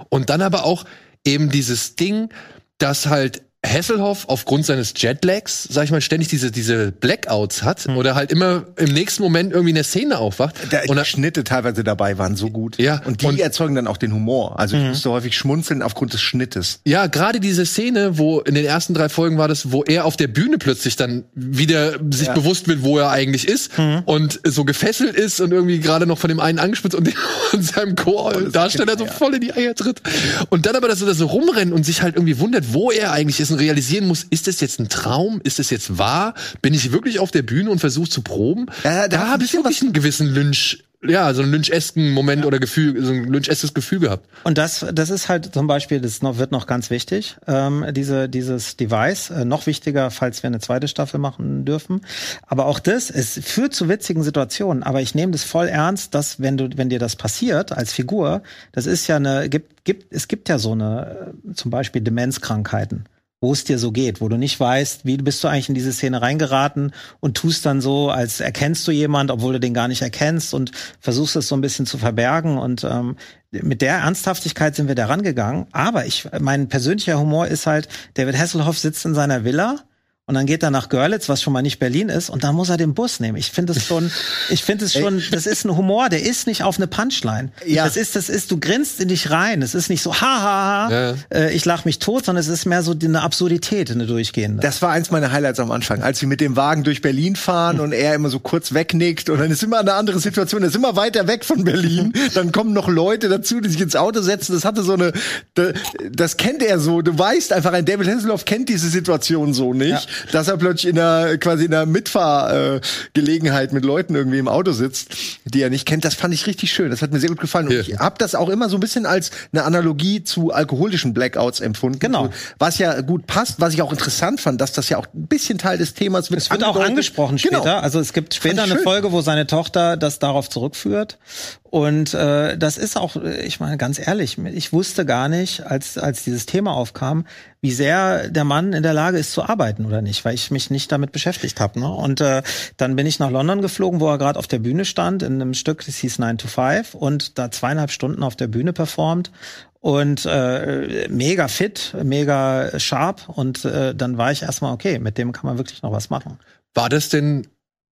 [0.10, 0.86] Und dann aber auch
[1.26, 2.30] eben dieses Ding,
[2.78, 8.16] dass halt Hasselhoff aufgrund seines Jetlags, sag ich mal, ständig diese, diese Blackouts hat oder
[8.16, 10.56] halt immer im nächsten Moment irgendwie in der Szene aufwacht.
[10.70, 12.78] Da, und die Schnitte teilweise dabei waren so gut.
[12.78, 14.60] Ja, Und die und- erzeugen dann auch den Humor.
[14.60, 16.80] Also ich musste häufig schmunzeln aufgrund des Schnittes.
[16.86, 20.18] Ja, gerade diese Szene, wo in den ersten drei Folgen war das, wo er auf
[20.18, 23.72] der Bühne plötzlich dann wieder sich bewusst wird, wo er eigentlich ist
[24.06, 27.12] und so gefesselt ist und irgendwie gerade noch von dem einen angespitzt und,
[27.54, 30.02] und seinem Co-Darsteller so voll in die Eier tritt.
[30.50, 33.12] Und dann aber, dass er da so rumrennt und sich halt irgendwie wundert, wo er
[33.12, 35.42] eigentlich ist und realisieren muss, ist das jetzt ein Traum?
[35.44, 36.36] Ist das jetzt wahr?
[36.62, 38.68] Bin ich wirklich auf der Bühne und versuche zu proben?
[38.84, 42.60] Ja, da da habe ich wirklich einen gewissen Lynch, ja, so einen lynchesken Moment oder
[42.60, 44.28] Gefühl, so ein lyncheskes Gefühl gehabt.
[44.44, 48.28] Und das, das ist halt zum Beispiel, das noch, wird noch ganz wichtig, ähm, diese,
[48.28, 52.02] dieses Device, äh, noch wichtiger, falls wir eine zweite Staffel machen dürfen.
[52.46, 56.42] Aber auch das, es führt zu witzigen Situationen, aber ich nehme das voll ernst, dass
[56.42, 60.28] wenn du, wenn dir das passiert als Figur, das ist ja eine, gibt, gibt, es
[60.28, 63.06] gibt ja so eine, äh, zum Beispiel Demenzkrankheiten
[63.46, 65.94] wo es dir so geht, wo du nicht weißt, wie bist du eigentlich in diese
[65.94, 70.02] Szene reingeraten und tust dann so, als erkennst du jemand, obwohl du den gar nicht
[70.02, 73.18] erkennst und versuchst es so ein bisschen zu verbergen und ähm,
[73.52, 75.68] mit der Ernsthaftigkeit sind wir da rangegangen.
[75.74, 79.84] Aber ich, mein persönlicher Humor ist halt, David Hasselhoff sitzt in seiner Villa
[80.28, 82.70] und dann geht er nach Görlitz, was schon mal nicht Berlin ist, und dann muss
[82.70, 83.38] er den Bus nehmen.
[83.38, 84.10] Ich finde es schon,
[84.50, 87.52] ich finde es schon, das ist ein Humor, der ist nicht auf eine Punchline.
[87.68, 87.86] Ja.
[87.86, 89.62] Das ist, das ist, du grinst in dich rein.
[89.62, 91.14] Es ist nicht so, ha, ha, ha, Ja.
[91.32, 94.62] äh, ich lach mich tot, sondern es ist mehr so eine Absurdität, eine durchgehende.
[94.64, 97.80] Das war eins meiner Highlights am Anfang, als sie mit dem Wagen durch Berlin fahren
[97.80, 100.76] und er immer so kurz wegnickt und dann ist immer eine andere Situation, er ist
[100.76, 104.54] immer weiter weg von Berlin, dann kommen noch Leute dazu, die sich ins Auto setzen,
[104.54, 105.14] das hatte so eine,
[105.54, 105.72] da-
[106.12, 110.08] das kennt er so, du weißt einfach, ein David Hasselhoff kennt diese Situation so nicht,
[110.32, 115.16] dass er plötzlich in einer, quasi in einer Mitfahrgelegenheit mit Leuten irgendwie im Auto sitzt,
[115.46, 117.68] die er nicht kennt, das fand ich richtig schön, das hat mir sehr gut gefallen
[117.68, 117.82] und Ja.
[117.82, 122.00] ich habe das auch immer so ein bisschen als eine Analogie zu alkoholischen Blackouts empfunden.
[122.00, 122.30] Genau.
[122.60, 125.58] Was ja gut passt, was ich auch interessant fand, dass das ja auch ein bisschen
[125.58, 126.42] Teil des Themas wird.
[126.42, 127.62] Es wird auch angesprochen später.
[127.62, 127.78] Genau.
[127.78, 128.84] Also es gibt später eine schön.
[128.84, 131.18] Folge, wo seine Tochter das darauf zurückführt.
[131.64, 135.98] Und äh, das ist auch, äh, ich meine, ganz ehrlich, ich wusste gar nicht, als,
[135.98, 137.26] als dieses Thema aufkam,
[137.66, 140.70] wie sehr der Mann in der Lage ist zu arbeiten oder nicht, weil ich mich
[140.70, 141.80] nicht damit beschäftigt habe.
[141.80, 141.92] Ne?
[141.92, 142.44] Und äh,
[142.78, 145.56] dann bin ich nach London geflogen, wo er gerade auf der Bühne stand, in einem
[145.56, 149.32] Stück, das hieß 9 to 5 und da zweieinhalb Stunden auf der Bühne performt
[149.80, 155.32] und äh, mega fit, mega sharp und äh, dann war ich erstmal okay, mit dem
[155.32, 156.38] kann man wirklich noch was machen.
[156.76, 157.48] War das denn,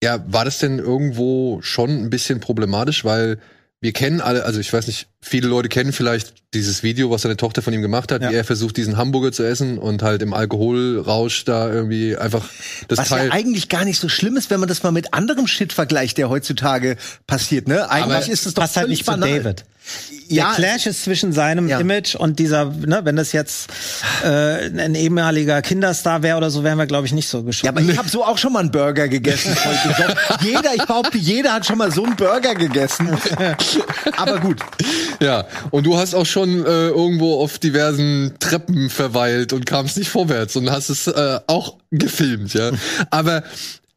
[0.04, 3.38] ja, war das denn irgendwo schon ein bisschen problematisch, weil
[3.80, 7.36] wir kennen alle, also ich weiß nicht, viele Leute kennen vielleicht dieses Video, was seine
[7.38, 8.30] Tochter von ihm gemacht hat, Ja.
[8.30, 12.44] wie er versucht, diesen Hamburger zu essen und halt im Alkoholrausch da irgendwie einfach
[12.88, 13.28] das Was Teil.
[13.28, 16.18] ja eigentlich gar nicht so schlimm ist, wenn man das mal mit anderem Shit vergleicht,
[16.18, 17.88] der heutzutage passiert, ne?
[17.90, 19.38] Eigentlich Aber ist es doch passt halt nicht zu banal.
[19.38, 19.64] David.
[20.28, 21.80] Ja, der Clash ist zwischen seinem Ja.
[21.80, 23.68] Image und dieser, ne, wenn das jetzt
[24.24, 24.28] äh,
[24.70, 27.64] ein ehemaliger Kinderstar wäre oder so, wären wir, glaube ich, nicht so geschockt.
[27.64, 29.56] Ja, aber ich habe so auch schon mal einen Burger gegessen.
[30.40, 33.08] jeder, ich behaupte, jeder hat schon mal so einen Burger gegessen.
[34.16, 34.60] Aber gut.
[35.20, 40.10] Ja, und du hast auch schon äh, irgendwo auf diversen Treppen verweilt und kamst nicht
[40.10, 42.70] vorwärts und hast es äh, auch gefilmt, ja.
[43.10, 43.42] Aber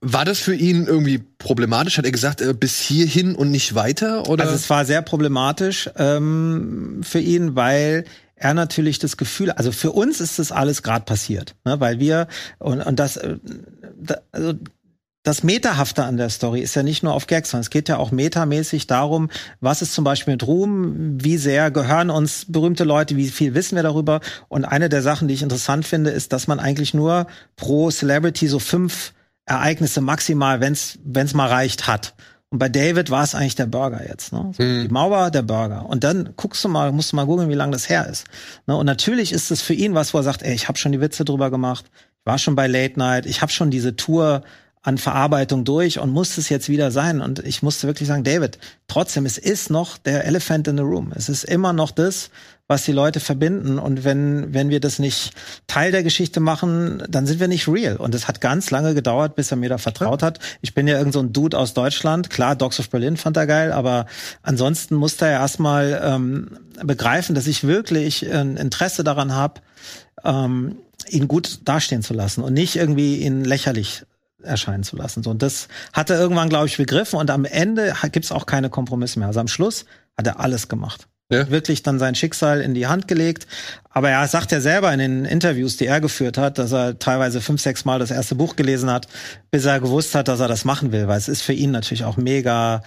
[0.02, 1.98] war das für ihn irgendwie problematisch?
[1.98, 4.30] Hat er gesagt, äh, bis hierhin und nicht weiter?
[4.30, 4.44] Oder?
[4.44, 9.92] Also es war sehr problematisch ähm, für ihn, weil er natürlich das Gefühl, also für
[9.92, 12.28] uns ist das alles gerade passiert, ne, weil wir
[12.60, 13.38] und, und das, äh,
[14.32, 14.54] also
[15.26, 17.98] das Metahafte an der Story ist ja nicht nur auf Gags, sondern es geht ja
[17.98, 23.18] auch metamäßig darum, was ist zum Beispiel mit Ruhm, wie sehr gehören uns berühmte Leute,
[23.18, 24.22] wie viel wissen wir darüber.
[24.50, 28.48] Und eine der Sachen, die ich interessant finde, ist, dass man eigentlich nur pro Celebrity
[28.48, 29.14] so fünf
[29.48, 32.14] Ereignisse maximal, wenn's wenn's mal reicht, hat.
[32.52, 34.32] Und bei David war es eigentlich der Burger jetzt.
[34.32, 34.52] Ne?
[34.56, 35.88] So, Die Mauer, der Burger.
[35.88, 38.26] Und dann guckst du mal, musst du mal googeln, wie lange das her ist.
[38.68, 38.78] Ne?
[38.78, 41.02] Und natürlich ist es für ihn was, wo er sagt, ey, ich habe schon die
[41.02, 41.86] Witze drüber gemacht,
[42.20, 44.44] ich war schon bei Late Night, ich habe schon diese Tour
[44.86, 47.20] an Verarbeitung durch und muss es jetzt wieder sein.
[47.20, 51.12] Und ich musste wirklich sagen, David, trotzdem, es ist noch der Elephant in the Room.
[51.16, 52.30] Es ist immer noch das,
[52.68, 53.80] was die Leute verbinden.
[53.80, 55.32] Und wenn, wenn wir das nicht
[55.66, 57.96] Teil der Geschichte machen, dann sind wir nicht real.
[57.96, 60.38] Und es hat ganz lange gedauert, bis er mir da vertraut hat.
[60.62, 62.30] Ich bin ja irgend so ein Dude aus Deutschland.
[62.30, 64.06] Klar, Dogs of Berlin fand er geil, aber
[64.44, 69.62] ansonsten musste er erstmal ähm, begreifen, dass ich wirklich ein Interesse daran habe,
[70.24, 70.76] ähm,
[71.10, 74.04] ihn gut dastehen zu lassen und nicht irgendwie ihn lächerlich
[74.46, 75.24] erscheinen zu lassen.
[75.24, 77.20] So, und das hat er irgendwann, glaube ich, begriffen.
[77.20, 79.28] Und am Ende gibt's auch keine Kompromisse mehr.
[79.28, 79.86] Also am Schluss
[80.18, 81.08] hat er alles gemacht.
[81.32, 81.50] Ja.
[81.50, 83.48] Wirklich dann sein Schicksal in die Hand gelegt.
[83.90, 87.42] Aber er sagt ja selber in den Interviews, die er geführt hat, dass er teilweise
[87.42, 89.08] fünf, sechs Mal das erste Buch gelesen hat,
[89.50, 91.08] bis er gewusst hat, dass er das machen will.
[91.08, 92.84] Weil es ist für ihn natürlich auch mega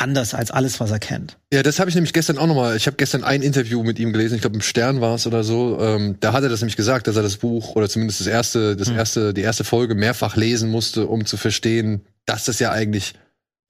[0.00, 1.36] anders als alles, was er kennt.
[1.52, 2.76] Ja, das habe ich nämlich gestern auch nochmal.
[2.76, 5.44] Ich habe gestern ein Interview mit ihm gelesen, ich glaube im Stern war es oder
[5.44, 5.78] so.
[5.80, 8.76] Ähm, da hat er das nämlich gesagt, dass er das Buch oder zumindest das erste,
[8.76, 13.14] das erste, die erste Folge mehrfach lesen musste, um zu verstehen, dass das ja eigentlich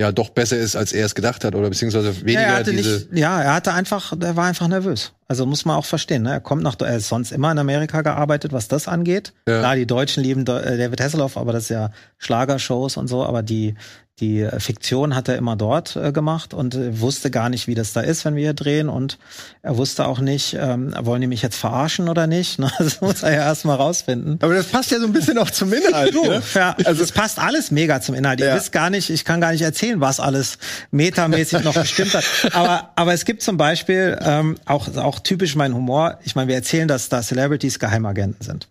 [0.01, 2.71] ja doch besser ist, als er es gedacht hat oder beziehungsweise weniger ja, er hatte
[2.73, 3.07] diese.
[3.11, 5.12] nicht, ja, er hatte einfach, er war einfach nervös.
[5.29, 6.23] Also muss man auch verstehen.
[6.23, 6.33] Ne?
[6.33, 9.35] Er kommt nach, er ist sonst immer in Amerika gearbeitet, was das angeht.
[9.47, 9.59] Ja.
[9.59, 13.25] Klar, die Deutschen lieben äh, David Hasselhoff, aber das ist ja Schlagershows und so.
[13.25, 13.75] Aber die
[14.20, 18.00] die Fiktion hat er immer dort äh, gemacht und wusste gar nicht, wie das da
[18.02, 18.88] ist, wenn wir hier drehen.
[18.88, 19.18] Und
[19.62, 22.59] er wusste auch nicht, ähm, wollen die mich jetzt verarschen oder nicht?
[22.61, 22.70] Ne?
[22.78, 24.38] Das muss er ja erst mal rausfinden.
[24.42, 26.14] Aber das passt ja so ein bisschen auch zum Inhalt.
[26.14, 26.42] Du, ne?
[26.54, 28.40] ja, also es passt alles mega zum Inhalt.
[28.40, 28.56] Ihr Ja.
[28.56, 30.59] wisst gar nicht, ich kann gar nicht erzählen, was alles
[30.90, 32.24] metamäßig noch gestimmt hat.
[32.52, 36.18] Aber, aber es gibt zum Beispiel ähm, auch, auch typisch mein Humor.
[36.24, 38.68] Ich meine, wir erzählen, dass da Celebrities Geheimagenten sind.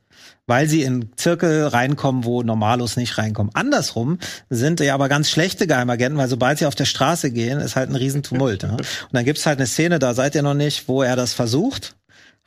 [0.49, 3.53] Weil sie in Zirkel reinkommen, wo Normalos nicht reinkommen.
[3.53, 4.17] Andersrum
[4.49, 7.91] sind ja aber ganz schlechte Geheimagenten, weil sobald sie auf der Straße gehen, ist halt
[7.91, 8.63] ein Riesentumult.
[8.63, 8.69] Ja?
[8.71, 11.95] Und dann gibt's halt eine Szene, da seid ihr noch nicht, wo er das versucht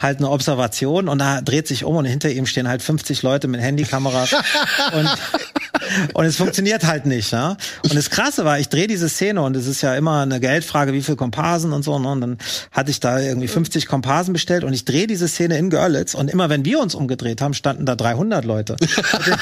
[0.00, 3.46] halt eine Observation und da dreht sich um und hinter ihm stehen halt 50 Leute
[3.46, 4.32] mit Handykameras
[4.92, 5.08] und,
[6.14, 7.32] und es funktioniert halt nicht.
[7.32, 7.56] Ja?
[7.82, 10.92] Und das Krasse war, ich drehe diese Szene und es ist ja immer eine Geldfrage,
[10.92, 11.98] wie viel Komparsen und so.
[11.98, 12.08] Ne?
[12.08, 12.38] Und dann
[12.70, 16.30] hatte ich da irgendwie 50 Komparsen bestellt und ich drehe diese Szene in Görlitz und
[16.30, 19.36] immer wenn wir uns umgedreht haben, standen da 300 Leute mit den,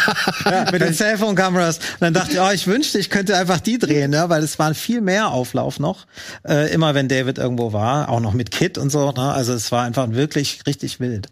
[0.45, 1.79] ja, den Cellphone-Kameras.
[1.79, 4.29] Und dann dachte ich, oh, ich wünschte, ich könnte einfach die drehen, ja?
[4.29, 6.07] weil es war viel mehr Auflauf noch,
[6.47, 9.13] äh, immer wenn David irgendwo war, auch noch mit Kit und so.
[9.13, 9.33] Ne?
[9.33, 11.29] Also es war einfach wirklich richtig wild.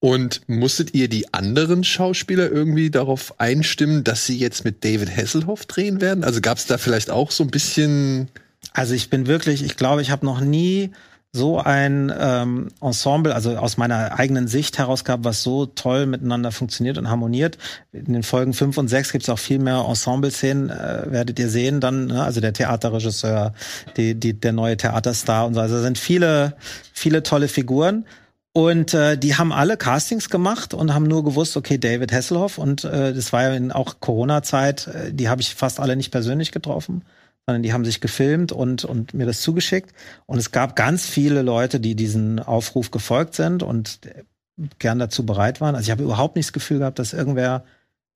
[0.00, 5.66] Und musstet ihr die anderen Schauspieler irgendwie darauf einstimmen, dass sie jetzt mit David Hasselhoff
[5.66, 6.24] drehen werden?
[6.24, 8.28] Also gab es da vielleicht auch so ein bisschen
[8.72, 10.90] Also ich bin wirklich, ich glaube, ich habe noch nie
[11.32, 16.50] so ein ähm, Ensemble, also aus meiner eigenen Sicht heraus gehabt, was so toll miteinander
[16.50, 17.56] funktioniert und harmoniert.
[17.92, 21.48] In den Folgen 5 und 6 gibt es auch viel mehr Ensemble-Szenen, äh, werdet ihr
[21.48, 22.24] sehen dann, ne?
[22.24, 23.54] also der Theaterregisseur,
[23.96, 25.60] die, die, der neue Theaterstar und so.
[25.60, 26.56] Also sind viele,
[26.92, 28.06] viele tolle Figuren.
[28.52, 32.58] Und äh, die haben alle Castings gemacht und haben nur gewusst, okay, David Hasselhoff.
[32.58, 36.10] Und äh, das war ja in auch Corona-Zeit, äh, die habe ich fast alle nicht
[36.10, 37.04] persönlich getroffen,
[37.46, 39.92] sondern die haben sich gefilmt und, und mir das zugeschickt.
[40.26, 44.24] Und es gab ganz viele Leute, die diesen Aufruf gefolgt sind und äh,
[44.80, 45.76] gern dazu bereit waren.
[45.76, 47.64] Also ich habe überhaupt nicht das Gefühl gehabt, dass irgendwer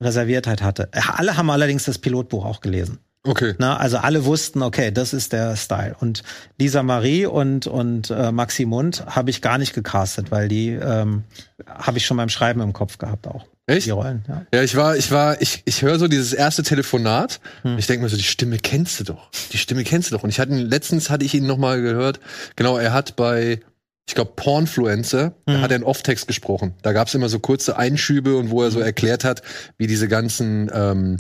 [0.01, 0.89] Reserviertheit hatte.
[0.93, 2.99] Alle haben allerdings das Pilotbuch auch gelesen.
[3.27, 3.55] Okay.
[3.59, 5.97] Na, also alle wussten, okay, das ist der Style.
[5.99, 6.23] Und
[6.59, 11.25] Lisa Marie und, und äh, Maxi Mund habe ich gar nicht gecastet, weil die ähm,
[11.67, 13.47] habe ich schon beim Schreiben im Kopf gehabt auch.
[13.67, 13.87] Echt?
[13.87, 14.25] die Rollen.
[14.29, 14.47] Ja.
[14.53, 17.41] Ja, ich war, ich war, ich, ich höre so dieses erste Telefonat.
[17.63, 17.79] Hm.
[17.79, 19.31] Ich denke mir so, die Stimme kennst du doch.
[19.53, 20.23] Die Stimme kennst du doch.
[20.23, 22.21] Und ich hatte ihn, letztens hatte ich ihn noch mal gehört.
[22.57, 23.61] Genau, er hat bei,
[24.07, 25.63] ich glaube, Pornfluencer, da Hm.
[25.63, 26.75] hat er einen Off-Text gesprochen.
[26.83, 29.41] Da gab es immer so kurze Einschübe und wo er so erklärt hat,
[29.79, 31.17] wie diese ganzen, ähm,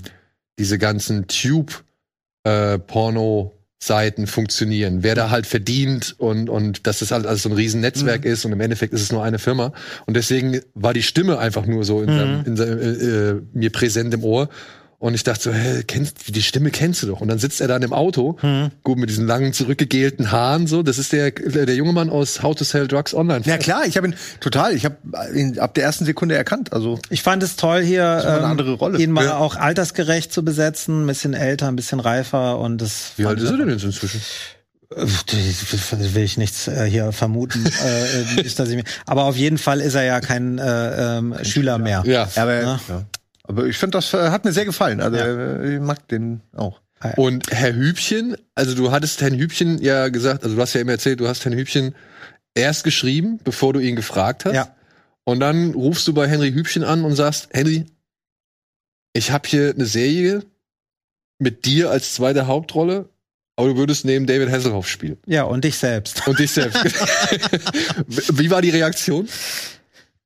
[0.58, 1.82] diese ganzen Tube
[2.44, 3.52] äh, Porno
[3.84, 7.82] Seiten funktionieren, wer da halt verdient und und dass das halt alles so ein riesen
[7.82, 9.72] Netzwerk ist und im Endeffekt ist es nur eine Firma.
[10.06, 13.70] Und deswegen war die Stimme einfach nur so in, seinem, in seinem, äh, äh, mir
[13.70, 14.48] präsent im Ohr
[15.04, 17.68] und ich dachte so, hä, kennst die Stimme kennst du doch und dann sitzt er
[17.68, 18.38] dann im Auto,
[18.82, 22.54] gut mit diesen langen zurückgegelten Haaren so, das ist der der junge Mann aus How
[22.54, 23.42] to Sell Drugs Online.
[23.44, 24.96] Ja klar, ich habe ihn total, ich habe
[25.34, 26.72] ihn ab der ersten Sekunde erkannt.
[26.72, 28.98] Also Ich fand es toll hier, war eine ähm, andere Rolle.
[28.98, 29.36] ihn mal Ja.
[29.36, 33.12] auch altersgerecht zu besetzen, ein bisschen älter, ein bisschen reifer und das.
[33.16, 34.20] Wie alt ist er denn jetzt inzwischen?
[34.90, 37.64] Das will ich nichts äh, hier vermuten.
[37.84, 41.18] äh, äh, nicht, dass ich mir, aber auf jeden Fall ist er ja kein äh,
[41.18, 42.02] ähm, Schüler mehr.
[42.06, 42.28] Ja.
[42.36, 42.80] aber, Ja.
[43.44, 45.00] Aber ich finde, das äh, hat mir sehr gefallen.
[45.00, 45.24] Also Ja.
[45.26, 46.80] äh, ich mag den auch.
[47.16, 50.92] Und Herr Hübchen, also du hattest Herrn Hübchen ja gesagt, also du hast ja immer
[50.92, 51.94] erzählt, du hast Herrn Hübchen
[52.54, 54.54] erst geschrieben, bevor du ihn gefragt hast.
[54.54, 54.74] Ja.
[55.24, 57.84] Und dann rufst du bei Henry Hübchen an und sagst, Henry,
[59.12, 60.42] ich habe hier eine Serie
[61.38, 63.08] mit dir als zweite Hauptrolle,
[63.56, 65.18] aber du würdest neben David Hasselhoff spielen.
[65.26, 66.26] Ja, und dich selbst.
[66.26, 66.82] Und dich selbst.
[68.38, 69.28] Wie war die Reaktion?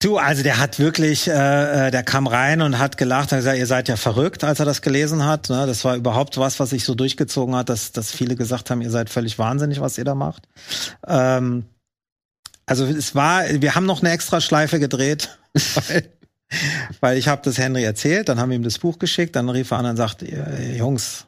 [0.00, 3.58] Du, also der hat wirklich, äh, äh, der kam rein und hat gelacht, hat gesagt,
[3.58, 5.48] ihr seid ja verrückt, als er das gelesen hat.
[5.48, 5.66] Ne?
[5.66, 8.90] Das war überhaupt was, was sich so durchgezogen hat, dass, dass viele gesagt haben, ihr
[8.90, 10.48] seid völlig wahnsinnig, was ihr da macht.
[11.04, 11.64] Ähm,
[12.64, 15.37] also es war, wir haben noch eine extra Schleife gedreht,
[15.88, 16.08] weil,
[17.00, 19.72] weil ich habe das Henry erzählt, dann haben wir ihm das Buch geschickt, dann rief
[19.72, 21.26] er an und sagt, "Äh, Jungs,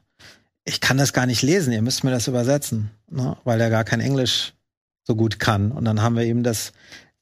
[0.65, 3.37] ich kann das gar nicht lesen, ihr müsst mir das übersetzen, ne?
[3.43, 4.53] weil er gar kein Englisch
[5.03, 5.73] so gut kann.
[5.73, 6.73] Und dann haben wir ihm das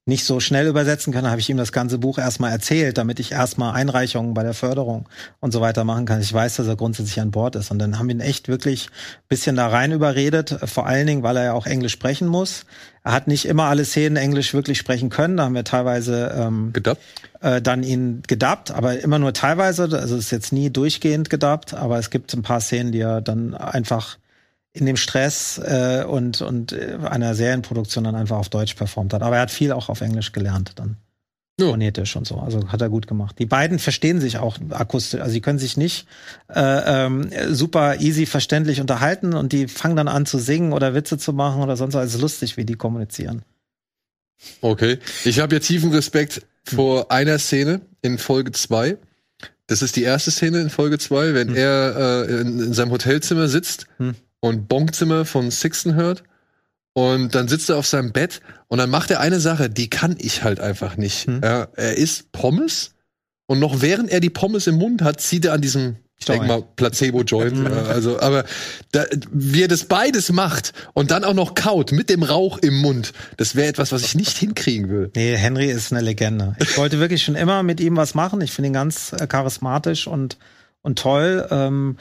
[0.09, 3.33] nicht so schnell übersetzen können, habe ich ihm das ganze Buch erstmal erzählt, damit ich
[3.33, 5.07] erstmal Einreichungen bei der Förderung
[5.41, 6.21] und so weiter machen kann.
[6.23, 7.71] Ich weiß, dass er grundsätzlich an Bord ist.
[7.71, 11.23] Und dann haben wir ihn echt wirklich ein bisschen da rein überredet, vor allen Dingen,
[11.23, 12.65] weil er ja auch Englisch sprechen muss.
[13.05, 15.37] Er hat nicht immer alle Szenen Englisch wirklich sprechen können.
[15.37, 17.03] Da haben wir teilweise ähm, Gedappt?
[17.41, 19.83] äh, dann ihn gedubbt, aber immer nur teilweise.
[19.83, 23.21] Also es ist jetzt nie durchgehend gedubbt, aber es gibt ein paar Szenen, die er
[23.21, 24.17] dann einfach
[24.73, 29.23] in dem Stress äh, und und äh, einer Serienproduktion dann einfach auf Deutsch performt hat.
[29.23, 30.97] Aber er hat viel auch auf Englisch gelernt dann.
[31.61, 31.71] Ja.
[31.71, 32.37] Phonetisch und so.
[32.37, 33.37] Also hat er gut gemacht.
[33.41, 35.21] Die beiden verstehen sich auch akustisch.
[35.21, 36.07] Also sie können sich nicht
[36.49, 36.61] äh,
[37.07, 41.33] ähm, super easy verständlich unterhalten und die fangen dann an zu singen oder Witze zu
[41.33, 42.07] machen oder sonst was.
[42.07, 43.43] Es ist lustig, wie die kommunizieren.
[44.61, 44.99] Okay.
[45.25, 48.97] Ich habe ja tiefen Respekt vor einer Szene in Folge 2.
[49.67, 53.49] Das ist die erste Szene in Folge 2, wenn er äh, in, in seinem Hotelzimmer
[53.49, 54.15] sitzt Hm.
[54.41, 56.23] Und Bonkzimmer von Sixten hört.
[56.93, 60.17] Und dann sitzt er auf seinem Bett und dann macht er eine Sache, die kann
[60.19, 61.27] ich halt einfach nicht.
[61.27, 61.41] Hm.
[61.45, 62.95] Ja, er isst Pommes
[63.47, 66.47] und noch während er die Pommes im Mund hat, zieht er an diesem, ich denke
[66.47, 67.67] mal, Placebo-Joint.
[67.67, 68.45] äh, also, aber
[68.93, 72.77] da, wie er das beides macht und dann auch noch kaut mit dem Rauch im
[72.79, 75.11] Mund, das wäre etwas, was ich nicht hinkriegen will.
[75.15, 76.57] Nee, Henry ist eine Legende.
[76.61, 78.41] Ich wollte wirklich schon immer mit ihm was machen.
[78.41, 80.37] Ich finde ihn ganz äh, charismatisch und,
[80.83, 81.47] und toll.
[81.51, 81.97] Ähm,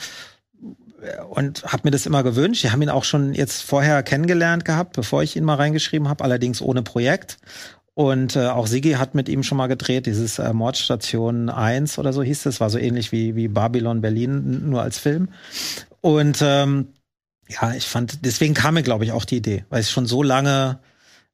[1.30, 2.64] und habe mir das immer gewünscht.
[2.64, 6.24] Wir haben ihn auch schon jetzt vorher kennengelernt gehabt, bevor ich ihn mal reingeschrieben habe,
[6.24, 7.38] allerdings ohne Projekt.
[7.94, 12.14] Und äh, auch Sigi hat mit ihm schon mal gedreht, dieses äh, Mordstation 1 oder
[12.14, 15.30] so hieß es, war so ähnlich wie, wie Babylon Berlin, nur als Film.
[16.02, 16.90] Und ähm,
[17.48, 20.22] ja, ich fand, deswegen kam mir, glaube ich, auch die Idee, weil ich schon so
[20.22, 20.80] lange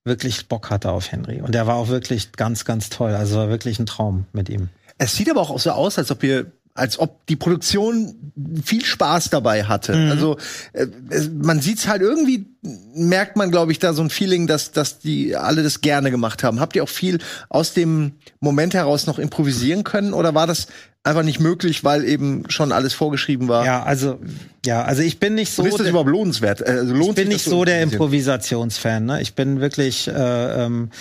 [0.06, 1.41] wirklich Bock hatte auf Henry.
[1.41, 3.12] Und er war auch wirklich ganz, ganz toll.
[3.12, 4.69] Also war wirklich ein Traum mit ihm.
[4.97, 8.31] Es sieht aber auch so aus, als ob wir als ob die Produktion
[8.63, 9.95] viel Spaß dabei hatte.
[9.95, 10.12] Mhm.
[10.12, 10.38] Also
[10.73, 12.47] äh, es- man sieht's halt irgendwie
[12.95, 16.43] merkt man, glaube ich, da so ein Feeling, dass dass die alle das gerne gemacht
[16.43, 16.59] haben.
[16.59, 20.67] Habt ihr auch viel aus dem Moment heraus noch improvisieren können oder war das
[21.04, 23.66] einfach nicht möglich, weil eben schon alles vorgeschrieben war?
[23.66, 24.20] Ja, also,
[24.66, 25.62] ja, also ich bin nicht so.
[25.62, 26.62] Und ist das überhaupt lohnenswert?
[26.62, 27.82] Äh, Also lohnt ich bin nicht so der?
[27.82, 29.06] Improvisationsfan.
[29.06, 29.22] Ne?
[29.22, 30.92] Ich bin wirklich äh, ähm,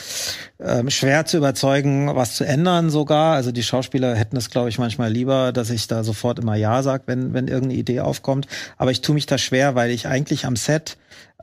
[0.60, 3.34] ähm, schwer zu überzeugen, was zu ändern sogar.
[3.34, 6.82] Also die Schauspieler hätten es, glaube ich, manchmal lieber, dass ich da sofort immer Ja
[6.82, 8.48] sage, wenn, wenn irgendeine Idee aufkommt.
[8.78, 10.96] Aber ich tue mich da schwer, weil ich eigentlich am Set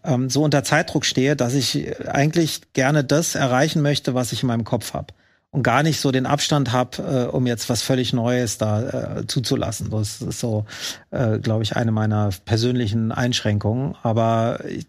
[0.04, 4.48] ähm, so unter Zeitdruck stehe, dass ich eigentlich gerne das erreichen möchte, was ich in
[4.48, 5.14] meinem Kopf habe.
[5.52, 9.28] Und gar nicht so den Abstand habe, äh, um jetzt was völlig Neues da äh,
[9.28, 9.90] zuzulassen.
[9.90, 10.66] Das ist so,
[11.10, 13.96] äh, glaube ich, eine meiner persönlichen Einschränkungen.
[14.04, 14.88] Aber ich,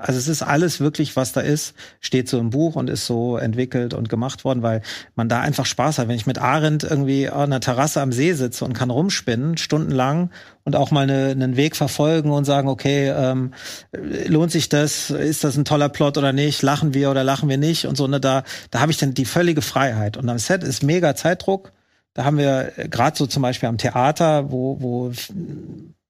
[0.00, 3.36] also es ist alles wirklich, was da ist, steht so im Buch und ist so
[3.36, 4.82] entwickelt und gemacht worden, weil
[5.14, 6.08] man da einfach Spaß hat.
[6.08, 10.30] Wenn ich mit Arendt irgendwie an einer Terrasse am See sitze und kann rumspinnen, stundenlang
[10.64, 13.52] und auch mal eine, einen Weg verfolgen und sagen, okay, ähm,
[13.92, 15.10] lohnt sich das?
[15.10, 16.62] Ist das ein toller Plot oder nicht?
[16.62, 17.86] Lachen wir oder lachen wir nicht?
[17.86, 20.16] Und so, ne, da, da habe ich dann die völlige Freiheit.
[20.16, 21.72] Und am Set ist mega Zeitdruck.
[22.14, 25.12] Da haben wir gerade so zum Beispiel am Theater, wo, wo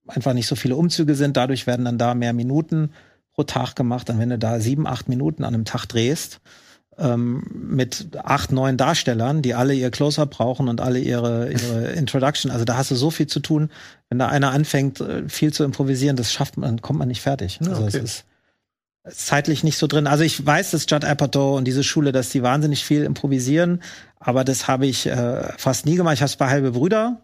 [0.07, 2.91] einfach nicht so viele Umzüge sind, dadurch werden dann da mehr Minuten
[3.39, 4.11] pro Tag gemacht.
[4.11, 6.41] Und wenn du da sieben, acht Minuten an einem Tag drehst,
[6.99, 12.51] ähm, mit acht, neun Darstellern, die alle ihr Close-Up brauchen und alle ihre, ihre Introduction.
[12.51, 13.71] Also da hast du so viel zu tun.
[14.09, 17.61] Wenn da einer anfängt, äh, viel zu improvisieren, das schafft man, kommt man nicht fertig.
[17.63, 17.99] Ja, also okay.
[17.99, 18.25] es ist
[19.09, 20.09] zeitlich nicht so drin.
[20.09, 23.83] Also ich weiß, dass Judd Apatow und diese Schule, dass die wahnsinnig viel improvisieren,
[24.19, 26.15] aber das habe ich äh, fast nie gemacht.
[26.15, 27.23] Ich habe es bei Halbe Brüder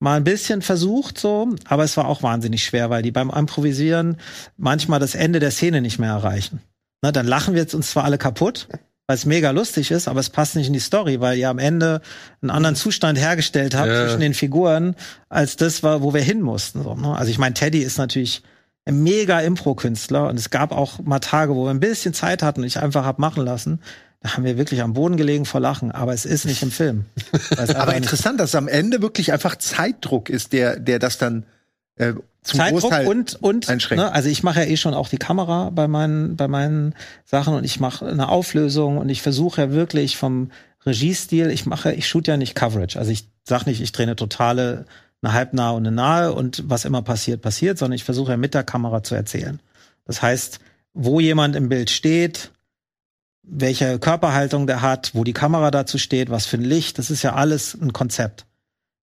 [0.00, 4.16] mal ein bisschen versucht, so, aber es war auch wahnsinnig schwer, weil die beim Improvisieren
[4.56, 6.60] manchmal das Ende der Szene nicht mehr erreichen.
[7.02, 8.66] Na, dann lachen wir jetzt uns zwar alle kaputt,
[9.06, 11.58] weil es mega lustig ist, aber es passt nicht in die Story, weil ihr am
[11.58, 12.00] Ende
[12.42, 14.04] einen anderen Zustand hergestellt habt Ja.
[14.06, 14.96] zwischen den Figuren,
[15.28, 16.82] als das war, wo wir hin mussten.
[16.82, 17.14] So, ne?
[17.16, 18.42] Also ich meine, Teddy ist natürlich
[18.86, 22.60] ein mega Impro-Künstler und es gab auch mal Tage, wo wir ein bisschen Zeit hatten
[22.60, 23.80] und ich einfach hab machen lassen.
[24.20, 27.06] Da haben wir wirklich am Boden gelegen vor Lachen, aber es ist nicht im Film.
[27.74, 31.46] Aber interessant, dass es am Ende wirklich einfach Zeitdruck ist, der, der das dann
[31.96, 32.12] äh,
[32.42, 35.70] zum Zeitdruck Großteil und und ne, also ich mache ja eh schon auch die Kamera
[35.70, 36.94] bei meinen bei meinen
[37.24, 40.50] Sachen und ich mache eine Auflösung und ich versuche ja wirklich vom
[40.86, 44.16] Regiestil, ich mache, ich shoot ja nicht Coverage, also ich sag nicht, ich drehe eine
[44.16, 44.86] totale,
[45.22, 48.54] eine halbnahe und eine nahe und was immer passiert passiert, sondern ich versuche ja mit
[48.54, 49.60] der Kamera zu erzählen.
[50.06, 50.60] Das heißt,
[50.94, 52.50] wo jemand im Bild steht,
[53.42, 57.22] welche Körperhaltung der hat, wo die Kamera dazu steht, was für ein Licht, das ist
[57.22, 58.46] ja alles ein Konzept.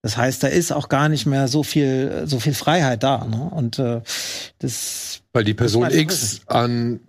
[0.04, 3.26] Das heißt, da ist auch gar nicht mehr so viel, so viel Freiheit da.
[3.26, 3.50] Ne?
[3.52, 4.02] Und äh,
[4.60, 7.00] das Weil die Person X an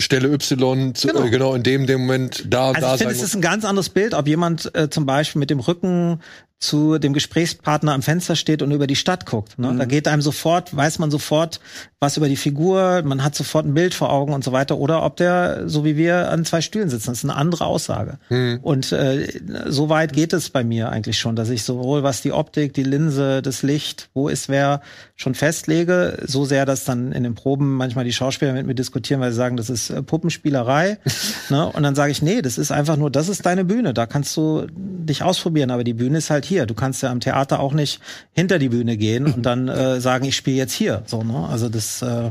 [0.00, 1.20] Stelle Y zu, Genau.
[1.20, 1.30] genau.
[1.30, 3.88] genau in dem, dem Moment da Also da ich finde, es ist ein ganz anderes
[3.88, 6.20] Bild, ob jemand äh, zum Beispiel mit dem Rücken
[6.58, 9.58] zu dem Gesprächspartner am Fenster steht und über die Stadt guckt.
[9.58, 9.72] Ne?
[9.72, 9.78] Mhm.
[9.78, 11.60] Da geht einem sofort, weiß man sofort
[12.00, 14.76] was über die Figur, man hat sofort ein Bild vor Augen und so weiter.
[14.78, 17.10] Oder ob der, so wie wir, an zwei Stühlen sitzen.
[17.10, 18.18] Das ist eine andere Aussage.
[18.28, 18.60] Mhm.
[18.62, 19.26] Und äh,
[19.66, 22.82] so weit geht es bei mir eigentlich schon, dass ich sowohl was die Optik, die
[22.82, 24.82] Linse, das Licht, wo ist wer,
[25.16, 26.18] schon festlege.
[26.26, 29.36] So sehr, dass dann in den Proben manchmal die Schauspieler mit mir diskutieren, weil sie
[29.36, 30.98] sagen, das ist äh, Puppenspielerei.
[31.48, 31.66] ne?
[31.66, 33.94] Und dann sage ich, nee, das ist einfach nur, das ist deine Bühne.
[33.94, 36.66] Da kannst du dich ausprobieren, aber die Bühne ist halt hier.
[36.66, 38.00] Du kannst ja am Theater auch nicht
[38.32, 41.02] hinter die Bühne gehen und dann äh, sagen, ich spiele jetzt hier.
[41.06, 41.48] So, ne?
[41.50, 42.30] Also das äh,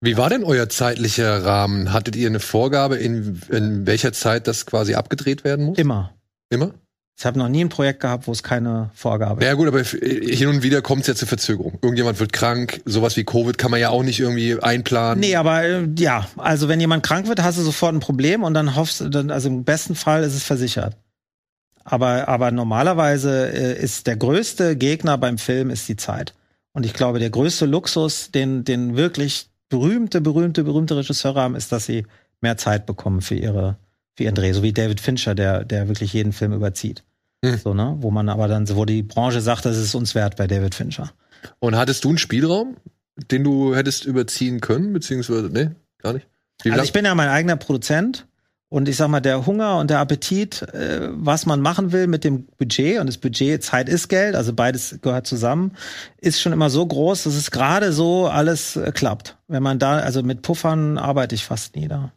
[0.00, 1.92] Wie war denn euer zeitlicher Rahmen?
[1.92, 5.78] Hattet ihr eine Vorgabe, in, in welcher Zeit das quasi abgedreht werden muss?
[5.78, 6.12] immer.
[6.50, 6.72] Immer?
[7.18, 9.92] Ich habe noch nie ein Projekt gehabt, wo es keine Vorgabe Ja gut, aber f-
[10.00, 11.78] hin und wieder kommt es ja zur Verzögerung.
[11.82, 15.20] Irgendjemand wird krank, sowas wie Covid kann man ja auch nicht irgendwie einplanen.
[15.20, 18.54] Nee, aber äh, ja, also wenn jemand krank wird, hast du sofort ein Problem und
[18.54, 20.96] dann hoffst du, also im besten Fall ist es versichert.
[21.84, 26.34] Aber, aber normalerweise äh, ist der größte Gegner beim Film ist die Zeit.
[26.72, 31.72] Und ich glaube, der größte Luxus, den, den wirklich berühmte, berühmte, berühmte Regisseure haben, ist,
[31.72, 32.06] dass sie
[32.40, 33.76] mehr Zeit bekommen für ihre,
[34.16, 34.52] für ihren Dreh.
[34.52, 37.04] So wie David Fincher, der, der wirklich jeden Film überzieht.
[37.44, 37.58] Hm.
[37.58, 37.96] So, ne?
[37.98, 41.12] Wo man aber dann, wo die Branche sagt, das ist uns wert bei David Fincher.
[41.58, 42.76] Und hattest du einen Spielraum,
[43.30, 46.26] den du hättest überziehen können, beziehungsweise, nee, gar nicht?
[46.64, 48.26] Also ich bin ja mein eigener Produzent
[48.72, 52.24] und ich sag mal, der Hunger und der Appetit, äh, was man machen will mit
[52.24, 55.76] dem Budget und das Budget, Zeit ist Geld, also beides gehört zusammen,
[56.16, 59.36] ist schon immer so groß, dass es gerade so alles äh, klappt.
[59.46, 62.12] Wenn man da, also mit Puffern arbeite ich fast nie da.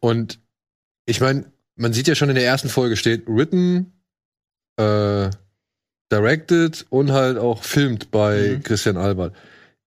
[0.00, 0.40] Und
[1.06, 1.44] ich meine,
[1.76, 3.92] man sieht ja schon in der ersten Folge steht written,
[4.78, 5.30] äh,
[6.10, 8.62] directed und halt auch filmed bei Mhm.
[8.64, 9.36] Christian Albert.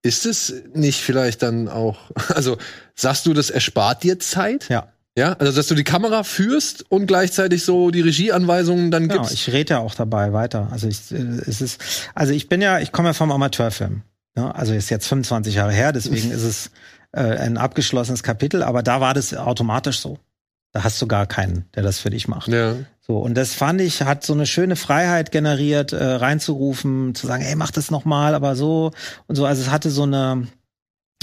[0.02, 2.58] Ist es nicht vielleicht dann auch, also
[2.96, 4.70] sagst du, das erspart dir Zeit?
[4.70, 4.94] Ja.
[5.18, 9.34] Ja, also dass du die Kamera führst und gleichzeitig so die Regieanweisungen dann Genau, gibst.
[9.34, 10.68] ich rede ja auch dabei weiter.
[10.72, 11.82] Also ich, äh, es ist,
[12.14, 14.02] also ich bin ja, ich komme ja vom Amateurfilm.
[14.38, 16.72] Ja, also ist jetzt 25 Jahre her, deswegen ist es
[17.14, 20.20] äh, ein abgeschlossenes Kapitel, aber da war das automatisch so.
[20.74, 22.50] Da hast du gar keinen, der das für dich macht.
[22.50, 22.76] ja.
[23.08, 27.44] So, und das fand ich, hat so eine schöne Freiheit generiert, äh, reinzurufen, zu sagen,
[27.44, 28.92] ey, mach das noch mal, aber so
[29.28, 29.46] und so.
[29.46, 30.48] Also es hatte so eine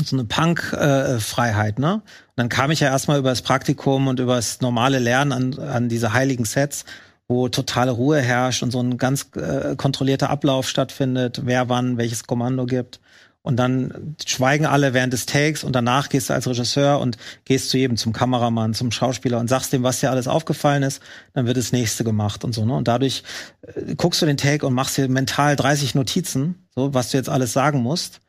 [0.00, 1.94] so eine Punk-Freiheit, ne?
[1.94, 2.02] Und
[2.36, 5.88] dann kam ich ja erstmal über das Praktikum und über das normale Lernen an, an
[5.88, 6.84] diese heiligen Sets,
[7.28, 12.26] wo totale Ruhe herrscht und so ein ganz äh, kontrollierter Ablauf stattfindet, wer wann welches
[12.26, 13.00] Kommando gibt.
[13.44, 17.70] Und dann schweigen alle während des Takes und danach gehst du als Regisseur und gehst
[17.70, 21.02] zu jedem, zum Kameramann, zum Schauspieler und sagst dem, was dir alles aufgefallen ist,
[21.34, 22.74] dann wird das nächste gemacht und so, ne?
[22.74, 23.24] Und dadurch
[23.62, 27.28] äh, guckst du den Take und machst dir mental 30 Notizen, so, was du jetzt
[27.28, 28.20] alles sagen musst.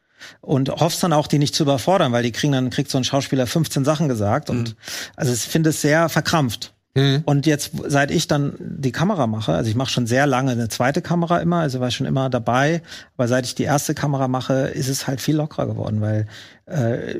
[0.41, 3.03] Und hoffst dann auch, die nicht zu überfordern, weil die kriegen dann, kriegt so ein
[3.03, 4.75] Schauspieler 15 Sachen gesagt und
[5.15, 6.73] also ich finde es sehr verkrampft.
[6.95, 7.23] Mhm.
[7.25, 10.69] Und jetzt, seit ich dann die Kamera mache, also ich mache schon sehr lange eine
[10.69, 12.83] zweite Kamera immer, also war schon immer dabei,
[13.17, 16.27] aber seit ich die erste Kamera mache, ist es halt viel lockerer geworden, weil
[16.67, 17.19] äh,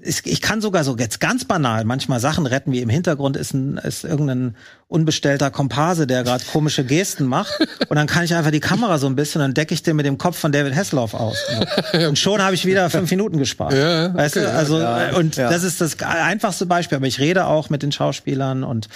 [0.00, 3.52] ich, ich kann sogar so jetzt ganz banal manchmal Sachen retten, wie im Hintergrund ist,
[3.52, 7.52] ein, ist irgendein unbestellter Komparse, der gerade komische Gesten macht.
[7.88, 10.06] Und dann kann ich einfach die Kamera so ein bisschen, dann decke ich den mit
[10.06, 11.36] dem Kopf von David Hasselhoff aus.
[11.92, 13.72] Und schon habe ich wieder fünf Minuten gespart.
[13.72, 14.50] Ja, weißt du?
[14.50, 15.50] Also ja, und ja.
[15.50, 16.96] das ist das einfachste Beispiel.
[16.96, 18.88] Aber ich rede auch mit den Schauspielern und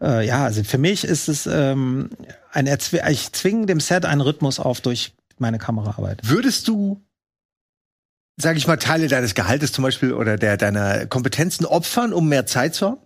[0.00, 2.10] äh, ja, also für mich ist es ähm,
[2.52, 6.20] ein Erzwi ich zwinge dem Set einen Rhythmus auf durch meine Kameraarbeit.
[6.22, 7.00] Würdest du,
[8.36, 12.46] sage ich mal, Teile deines Gehaltes zum Beispiel oder der deiner Kompetenzen opfern, um mehr
[12.46, 12.98] Zeit zu haben?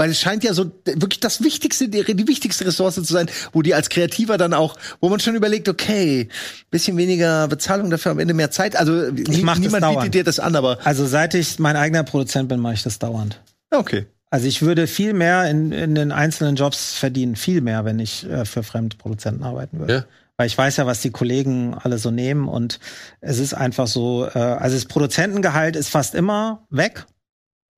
[0.00, 3.62] Weil es scheint ja so wirklich das wichtigste, die, die wichtigste Ressource zu sein, wo
[3.62, 6.28] die als Kreativer dann auch, wo man schon überlegt, okay,
[6.70, 8.76] bisschen weniger Bezahlung dafür am Ende mehr Zeit.
[8.76, 10.00] Also nie, mach das niemand dauernd.
[10.02, 12.98] bietet dir das an, aber Also seit ich mein eigener Produzent bin, mache ich das
[13.00, 13.40] dauernd.
[13.70, 14.06] okay.
[14.30, 18.28] Also ich würde viel mehr in, in den einzelnen Jobs verdienen, viel mehr, wenn ich
[18.28, 19.94] äh, für Fremdproduzenten arbeiten würde.
[19.94, 20.04] Ja.
[20.38, 22.78] Weil ich weiß ja, was die Kollegen alle so nehmen und
[23.20, 27.06] es ist einfach so, äh, also das Produzentengehalt ist fast immer weg.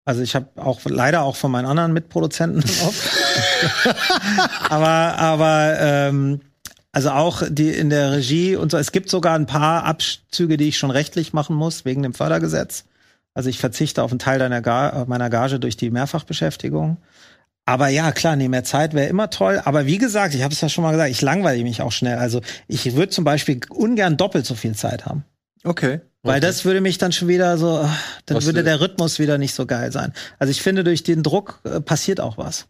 [0.05, 3.11] Also ich habe auch leider auch von meinen anderen Mitproduzenten oft.
[4.69, 6.41] aber aber ähm,
[6.93, 8.77] also auch die in der Regie und so.
[8.77, 12.85] Es gibt sogar ein paar Abzüge, die ich schon rechtlich machen muss wegen dem Fördergesetz.
[13.33, 16.99] Also ich verzichte auf einen Teil deiner Ga meiner Gage durch die Mehrfachbeschäftigung.
[17.67, 19.61] Aber ja, klar, nee, mehr Zeit wäre immer toll.
[19.65, 22.17] Aber wie gesagt, ich habe es ja schon mal gesagt, ich langweile mich auch schnell.
[22.19, 25.25] Also ich würde zum Beispiel ungern doppelt so viel Zeit haben.
[25.63, 26.01] Okay.
[26.23, 26.41] Weil Okay.
[26.47, 27.97] das würde mich dann schon wieder so, ah,
[28.27, 30.13] dann Was, würde der Rhythmus wieder nicht so geil sein.
[30.39, 32.67] Also ich finde, durch den Druck äh, passiert auch was.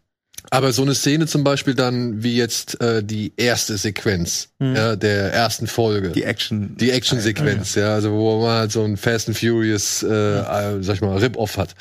[0.49, 4.75] Aber so eine Szene zum Beispiel dann wie jetzt äh, die erste Sequenz Mhm.
[4.75, 6.09] ja, der ersten Folge.
[6.09, 6.75] Die Action.
[6.77, 10.95] Die Action-Sequenz, ja, also wo man halt so ein Fast and Furious, äh, äh, sag
[10.95, 11.75] ich mal, Rip-Off hat.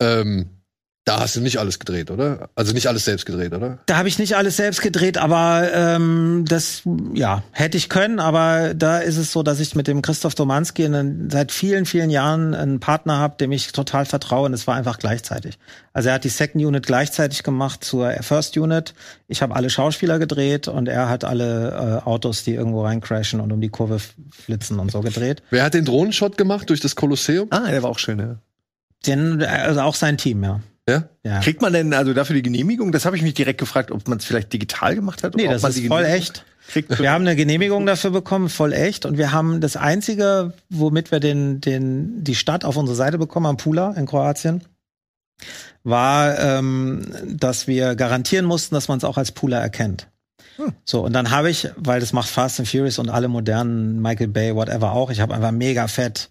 [0.00, 0.46] Ähm,
[1.10, 2.50] da hast du nicht alles gedreht, oder?
[2.54, 3.80] Also nicht alles selbst gedreht, oder?
[3.86, 6.82] Da habe ich nicht alles selbst gedreht, aber ähm, das
[7.14, 8.20] ja hätte ich können.
[8.20, 12.10] Aber da ist es so, dass ich mit dem Christoph Domanski einen, seit vielen, vielen
[12.10, 14.46] Jahren einen Partner habe, dem ich total vertraue.
[14.46, 15.58] Und es war einfach gleichzeitig.
[15.92, 18.94] Also er hat die Second Unit gleichzeitig gemacht zur First Unit.
[19.26, 23.50] Ich habe alle Schauspieler gedreht und er hat alle äh, Autos, die irgendwo reincrashen und
[23.50, 23.98] um die Kurve
[24.30, 25.42] flitzen und so gedreht.
[25.50, 27.48] Wer hat den Drohnenshot gemacht durch das Kolosseum?
[27.50, 28.36] Ah, der war auch schön, ja.
[29.06, 30.60] Den, also auch sein Team, ja.
[30.88, 31.04] Ja?
[31.24, 31.40] ja.
[31.40, 32.92] Kriegt man denn also dafür die Genehmigung?
[32.92, 35.36] Das habe ich mich direkt gefragt, ob man es vielleicht digital gemacht hat.
[35.36, 36.44] Nee, das man ist voll echt.
[36.68, 36.98] Kriegt.
[37.00, 39.04] Wir haben eine Genehmigung dafür bekommen, voll echt.
[39.04, 43.46] Und wir haben das einzige, womit wir den, den, die Stadt auf unsere Seite bekommen
[43.46, 44.62] haben, Pula in Kroatien,
[45.82, 50.06] war, ähm, dass wir garantieren mussten, dass man es auch als Pula erkennt.
[50.84, 54.28] So, und dann habe ich, weil das macht Fast and Furious und alle modernen Michael
[54.28, 56.28] Bay, whatever auch, ich habe einfach mega fett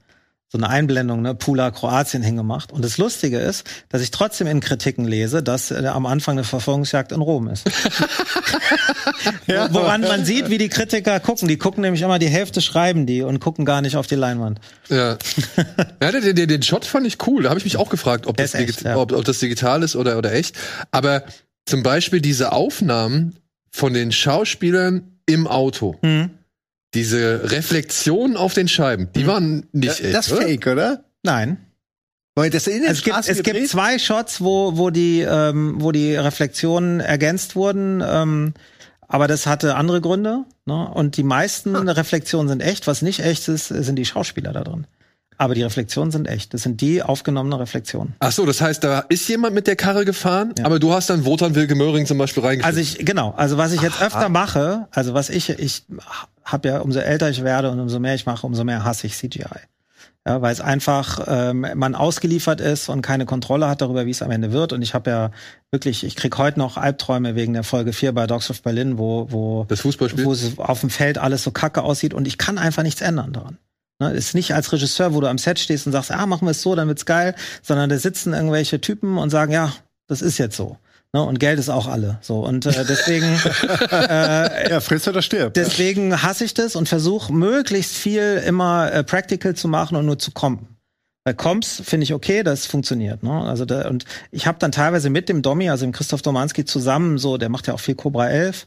[0.51, 2.71] so eine Einblendung, ne, Pula Kroatien hingemacht.
[2.71, 6.43] Und das Lustige ist, dass ich trotzdem in Kritiken lese, dass äh, am Anfang eine
[6.43, 7.65] Verfolgungsjagd in Rom ist.
[9.47, 11.47] Wo- Woran man sieht, wie die Kritiker gucken.
[11.47, 14.59] Die gucken nämlich immer die Hälfte schreiben die und gucken gar nicht auf die Leinwand.
[14.89, 15.17] Ja.
[16.01, 17.43] ja den, den, den Shot fand ich cool.
[17.43, 18.97] Da habe ich mich auch gefragt, ob das, echt, ja.
[18.97, 20.57] ob, ob das digital ist oder, oder echt.
[20.89, 21.23] Aber
[21.65, 23.35] zum Beispiel diese Aufnahmen
[23.71, 25.95] von den Schauspielern im Auto.
[26.01, 26.31] Hm.
[26.93, 30.13] Diese Reflexionen auf den Scheiben, die waren nicht echt.
[30.13, 30.41] das ist oder?
[30.41, 31.03] fake, oder?
[31.23, 31.57] Nein.
[32.35, 35.75] Weil das in den Also es gibt, es gibt zwei Shots, wo, wo, die, ähm,
[35.79, 38.01] wo die Reflexionen ergänzt wurden.
[38.05, 38.53] Ähm,
[39.07, 40.45] aber das hatte andere Gründe.
[40.65, 40.87] Ne?
[40.93, 42.87] Und die meisten Reflexionen sind echt.
[42.87, 44.87] Was nicht echt ist, sind die Schauspieler da drin.
[45.37, 46.53] Aber die Reflexionen sind echt.
[46.53, 48.13] Das sind die aufgenommenen Reflexionen.
[48.19, 51.23] Ach so, das heißt, da ist jemand mit der Karre gefahren, aber du hast dann
[51.23, 52.65] Wotan Wilke Möhring zum Beispiel reingeschrieben.
[52.65, 55.85] Also ich, genau, also was ich jetzt öfter mache, also was ich, ich
[56.51, 59.15] habe ja, umso älter ich werde und umso mehr ich mache, umso mehr hasse ich
[59.15, 59.45] CGI.
[60.27, 64.21] Ja, weil es einfach ähm, man ausgeliefert ist und keine Kontrolle hat darüber, wie es
[64.21, 64.73] am Ende wird.
[64.73, 65.31] Und ich habe ja
[65.71, 69.31] wirklich, ich krieg heute noch Albträume wegen der Folge 4 bei Dogs of Berlin, wo,
[69.31, 70.25] wo, Das Fußballspiel?
[70.25, 73.33] wo es auf dem Feld alles so kacke aussieht und ich kann einfach nichts ändern
[73.33, 73.57] daran.
[73.99, 76.51] Ne, ist nicht als Regisseur, wo du am Set stehst und sagst, ah, machen wir
[76.51, 79.73] es so, dann wird's geil, sondern da sitzen irgendwelche Typen und sagen, ja,
[80.07, 80.77] das ist jetzt so.
[81.11, 82.19] Ne, und Geld ist auch alle.
[82.21, 83.25] So und äh, deswegen
[84.69, 85.57] Ja, frisst oder stirbt.
[85.57, 90.19] deswegen hasse ich das und versuche möglichst viel immer äh, practical zu machen und nur
[90.19, 90.67] zu kommen.
[91.25, 93.23] Bei Comps finde ich okay, das funktioniert.
[93.23, 93.31] Ne?
[93.31, 97.17] Also da, und ich habe dann teilweise mit dem Domi, also dem Christoph Domanski zusammen,
[97.17, 98.65] so der macht ja auch viel Cobra 11,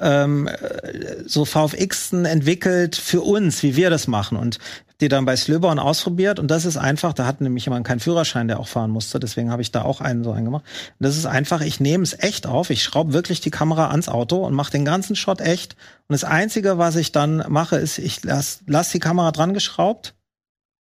[0.00, 4.58] ähm, äh, so VFXen entwickelt für uns, wie wir das machen und
[5.00, 6.38] die dann bei Slöborn ausprobiert.
[6.38, 9.50] Und das ist einfach, da hat nämlich jemand keinen Führerschein, der auch fahren musste, deswegen
[9.50, 10.64] habe ich da auch einen so einen gemacht.
[10.98, 14.08] Und das ist einfach, ich nehme es echt auf, ich schraube wirklich die Kamera ans
[14.08, 15.74] Auto und mache den ganzen Shot echt.
[16.08, 20.14] Und das einzige, was ich dann mache, ist, ich lass, lass die Kamera dran geschraubt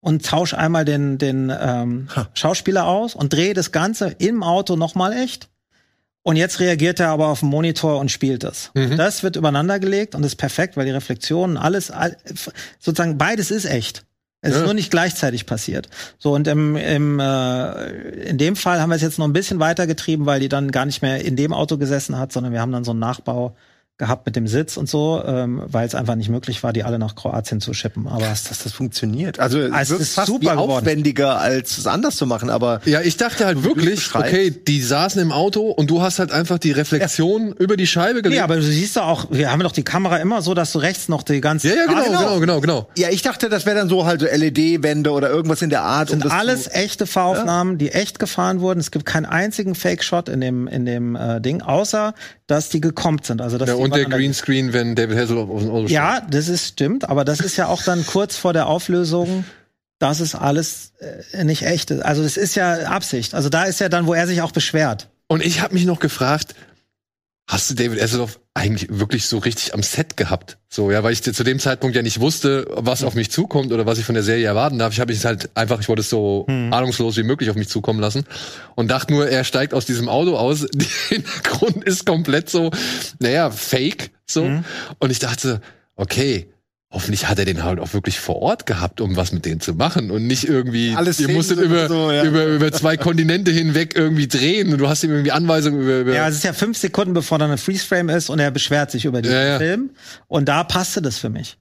[0.00, 5.12] und tausche einmal den, den ähm, Schauspieler aus und drehe das Ganze im Auto nochmal
[5.12, 5.48] echt.
[6.22, 8.70] Und jetzt reagiert er aber auf den Monitor und spielt es.
[8.74, 12.16] Das wird übereinander gelegt und ist perfekt, weil die Reflexionen, alles, all,
[12.78, 14.04] sozusagen beides ist echt.
[14.42, 14.64] Es ist Ja.
[14.64, 15.88] nur nicht gleichzeitig passiert.
[16.18, 17.90] So, und im, im, äh,
[18.28, 20.86] in dem Fall haben wir es jetzt noch ein bisschen weitergetrieben, weil die dann gar
[20.86, 23.54] nicht mehr in dem Auto gesessen hat, sondern wir haben dann so einen Nachbau
[24.00, 26.98] gehabt mit dem Sitz und so, ähm, weil es einfach nicht möglich war, die alle
[26.98, 28.08] nach Kroatien zu schippen.
[28.08, 29.38] Aber Krass, dass das funktioniert.
[29.38, 30.70] Also es wirkt ist fast super geworden.
[30.72, 35.20] aufwendiger, als es anders zu machen, aber Ja, ich dachte halt wirklich, okay, die saßen
[35.22, 38.38] im Auto und du hast halt einfach die Reflexion über die Scheibe gelegt.
[38.40, 40.78] nee, aber du siehst doch auch, wir haben doch die Kamera immer so, dass du
[40.80, 42.88] rechts noch die ganze ja, ja, genau, Ah, genau, genau, genau.
[42.96, 46.08] ja, ich dachte, das wäre dann so halt so LED-Wände oder irgendwas in der Art.
[46.08, 48.80] sind das alles zu, echte Fahraufnahmen, die echt gefahren wurden.
[48.80, 52.14] Es gibt keinen einzigen Fake-Shot in dem in dem äh, Ding, außer
[52.46, 53.40] dass die gekommt sind.
[53.42, 55.96] Also dass Ja, und der Greenscreen, wenn David Hasselhoff auf dem Auto steht.
[55.96, 59.44] Ja, das ist stimmt, aber das ist ja auch dann kurz vor der Auflösung.
[59.98, 60.92] Das ist alles
[61.32, 61.92] äh, nicht echt.
[61.92, 63.34] Also das ist ja Absicht.
[63.34, 65.08] Also da ist ja dann, wo er sich auch beschwert.
[65.26, 66.54] Und ich habe mich noch gefragt,
[67.50, 70.58] hast du David Hasselhoff eigentlich wirklich so richtig am Set gehabt?
[70.68, 73.86] So, ja, weil ich zu dem Zeitpunkt ja nicht wusste, was auf mich zukommt oder
[73.86, 74.92] was ich von der Serie erwarten darf.
[74.92, 77.98] Ich habe mich halt einfach, ich wollte es so ahnungslos wie möglich auf mich zukommen
[77.98, 78.24] lassen
[78.76, 80.60] und dachte nur, er steigt aus diesem Auto aus.
[80.72, 82.70] Der Hintergrund ist komplett so,
[83.18, 84.44] naja, fake, so.
[85.00, 85.60] Und ich dachte,
[85.96, 86.52] okay,
[86.92, 89.74] Hoffentlich hat er den halt auch wirklich vor Ort gehabt, um was mit denen zu
[89.74, 92.24] machen und nicht irgendwie, Alles ihr musstet über, so, ja.
[92.24, 96.14] über, über zwei Kontinente hinweg irgendwie drehen und du hast ihm irgendwie Anweisungen über, über
[96.14, 99.04] Ja, es ist ja fünf Sekunden, bevor dann ein Freeze-Frame ist und er beschwert sich
[99.04, 99.58] über diesen Ja, ja.
[99.58, 99.90] Film.
[100.26, 101.58] Und da passte das für mich.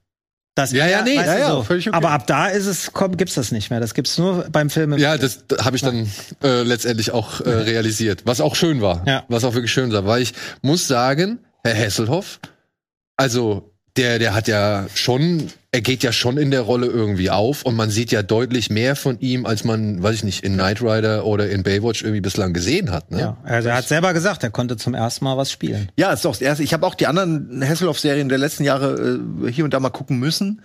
[0.56, 1.14] Das Ja, ja, nee.
[1.14, 1.62] Ja, ja, so.
[1.64, 1.96] völlig okay.
[1.96, 3.80] Aber ab da ist es, komm, gibt's das nicht mehr.
[3.80, 4.98] Das gibt's nur beim Film.
[4.98, 6.10] Ja, das habe ich dann
[6.44, 9.26] äh, letztendlich auch äh, realisiert, was auch schön war, Ja.
[9.30, 12.40] was auch wirklich schön war, weil ich muss sagen, Herr Hesselhoff,
[13.16, 13.69] also
[14.00, 17.76] der, der hat ja schon, er geht ja schon in der Rolle irgendwie auf und
[17.76, 21.26] man sieht ja deutlich mehr von ihm, als man, weiß ich nicht, in Knight Rider
[21.26, 23.12] oder in Baywatch irgendwie bislang gesehen hat.
[23.12, 23.20] Ne?
[23.20, 25.92] Ja, also er hat selber gesagt, er konnte zum ersten Mal was spielen.
[25.98, 26.64] Ja, ist doch das erste.
[26.64, 30.18] Ich habe auch die anderen Hasselhoff-Serien der letzten Jahre äh, hier und da mal gucken
[30.18, 30.62] müssen.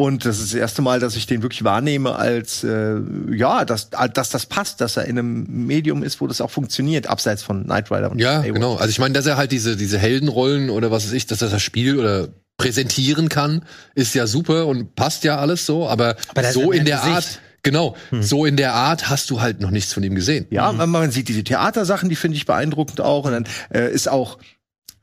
[0.00, 2.94] Und das ist das erste Mal, dass ich den wirklich wahrnehme als, äh,
[3.32, 7.08] ja, dass, dass das passt, dass er in einem Medium ist, wo das auch funktioniert,
[7.08, 8.54] abseits von Knight Rider und Ja, Baywatch.
[8.54, 8.76] genau.
[8.76, 11.48] Also ich meine, dass er halt diese, diese Heldenrollen oder was weiß ich, dass er
[11.48, 12.28] das Spiel oder
[12.58, 13.62] präsentieren kann,
[13.94, 17.14] ist ja super und passt ja alles so, aber, Aber so ja in der Gesicht.
[17.14, 20.46] Art, genau, so in der Art hast du halt noch nichts von ihm gesehen.
[20.50, 23.24] Ja, man, man sieht diese Theatersachen, die finde ich beeindruckend auch.
[23.24, 24.38] Und dann äh, ist auch,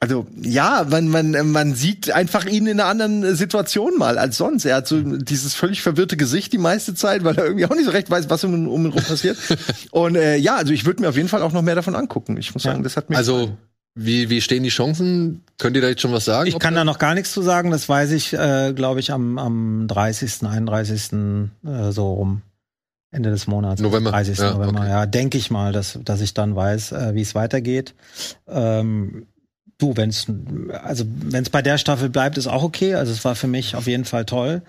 [0.02, 4.66] also ja, man, man, man sieht einfach ihn in einer anderen Situation mal als sonst.
[4.66, 7.86] Er hat so dieses völlig verwirrte Gesicht die meiste Zeit, weil er irgendwie auch nicht
[7.86, 9.38] so recht weiß, was um, um ihn rum passiert.
[9.92, 12.36] Und äh, ja, also ich würde mir auf jeden Fall auch noch mehr davon angucken.
[12.36, 13.58] Ich muss sagen, das hat mir Also,
[13.96, 15.42] wie, wie stehen die Chancen?
[15.58, 16.48] Könnt ihr da jetzt schon was sagen?
[16.48, 17.72] Ich kann da- noch gar nichts zu sagen.
[17.72, 21.14] Das weiß ich, äh, glaube ich, am, am 30., 31.
[21.66, 22.42] Äh, so rum.
[23.12, 23.82] Ende des Monats.
[23.82, 24.12] November.
[24.12, 24.38] 30.
[24.38, 24.82] Ja, November.
[24.82, 24.90] okay.
[24.90, 27.94] Ja, denke ich mal, dass, dass ich dann weiß, äh, wie es weitergeht.
[28.50, 29.28] Ähm,
[29.78, 30.28] du, wenn es
[30.84, 32.96] also wenn es bei der Staffel bleibt, ist auch okay.
[32.96, 34.62] Also es war für mich auf jeden Fall toll.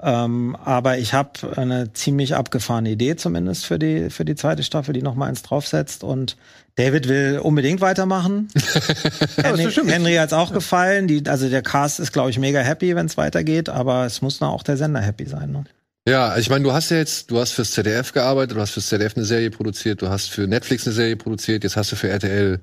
[0.00, 4.92] Ähm, aber ich habe eine ziemlich abgefahrene Idee zumindest für die für die zweite Staffel,
[4.94, 6.02] die noch mal eins draufsetzt.
[6.02, 6.36] Und
[6.74, 8.48] David will unbedingt weitermachen.
[9.36, 9.70] Henry.
[9.70, 11.06] Henry hat's auch gefallen.
[11.06, 13.68] Die, also der Cast ist, glaube ich, mega happy, wenn es weitergeht.
[13.68, 15.52] Aber es muss dann auch der Sender happy sein.
[15.52, 15.64] Ne?
[16.08, 18.88] Ja, ich meine, du hast ja jetzt, du hast fürs ZDF gearbeitet, du hast fürs
[18.88, 22.08] ZDF eine Serie produziert, du hast für Netflix eine Serie produziert, jetzt hast du für
[22.08, 22.60] RTL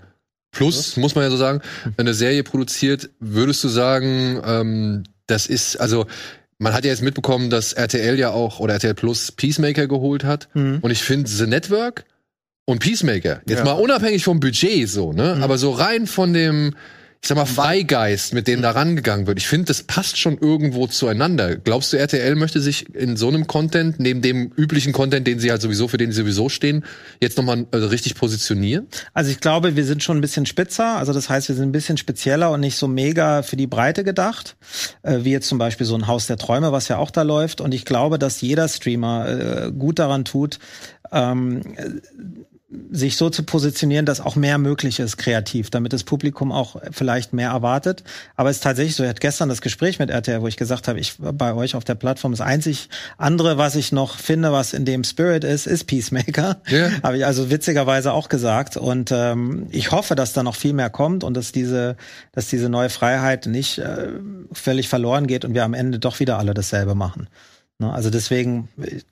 [0.51, 1.61] Plus, muss man ja so sagen,
[1.97, 3.09] eine Serie produziert.
[3.19, 6.07] Würdest du sagen, ähm, das ist, also
[6.59, 10.49] man hat ja jetzt mitbekommen, dass RTL ja auch oder RTL Plus Peacemaker geholt hat.
[10.53, 10.79] Mhm.
[10.81, 12.05] Und ich finde The Network
[12.65, 13.65] und Peacemaker, jetzt Ja.
[13.65, 15.39] mal unabhängig vom Budget so, ne?
[15.41, 16.75] Aber so rein von dem,
[17.21, 19.37] ich sag mal, Freigeist, mit dem da rangegangen wird.
[19.39, 21.57] Ich finde, das passt schon irgendwo zueinander.
[21.57, 25.51] Glaubst du, RTL möchte sich in so einem Content, neben dem üblichen Content, den sie
[25.51, 26.85] halt sowieso, für den sie sowieso stehen,
[27.19, 28.87] jetzt nochmal äh, richtig positionieren?
[29.13, 30.95] Also ich glaube, wir sind schon ein bisschen spitzer.
[30.95, 34.05] Also das heißt, wir sind ein bisschen spezieller und nicht so mega für die Breite
[34.05, 34.55] gedacht,
[35.03, 37.59] äh, wie jetzt zum Beispiel so ein Haus der Träume, was ja auch da läuft.
[37.59, 40.57] Und ich glaube, dass jeder Streamer äh, gut daran tut,
[41.11, 41.61] ähm,
[42.91, 47.33] sich so zu positionieren, dass auch mehr möglich ist kreativ, damit das Publikum auch vielleicht
[47.33, 48.03] mehr erwartet.
[48.35, 50.87] Aber es ist tatsächlich so, ich hatte gestern das Gespräch mit RTL, wo ich gesagt
[50.87, 54.73] habe, ich bei euch auf der Plattform das einzig andere, was ich noch finde, was
[54.73, 56.61] in dem Spirit ist, ist Peacemaker.
[56.67, 56.91] Ja.
[57.03, 58.77] Habe ich also witzigerweise auch gesagt.
[58.77, 61.97] Und ähm, ich hoffe, dass da noch viel mehr kommt und dass diese,
[62.33, 64.09] dass diese neue Freiheit nicht äh,
[64.51, 67.29] völlig verloren geht und wir am Ende doch wieder alle dasselbe machen.
[67.79, 68.67] Ne, Also deswegen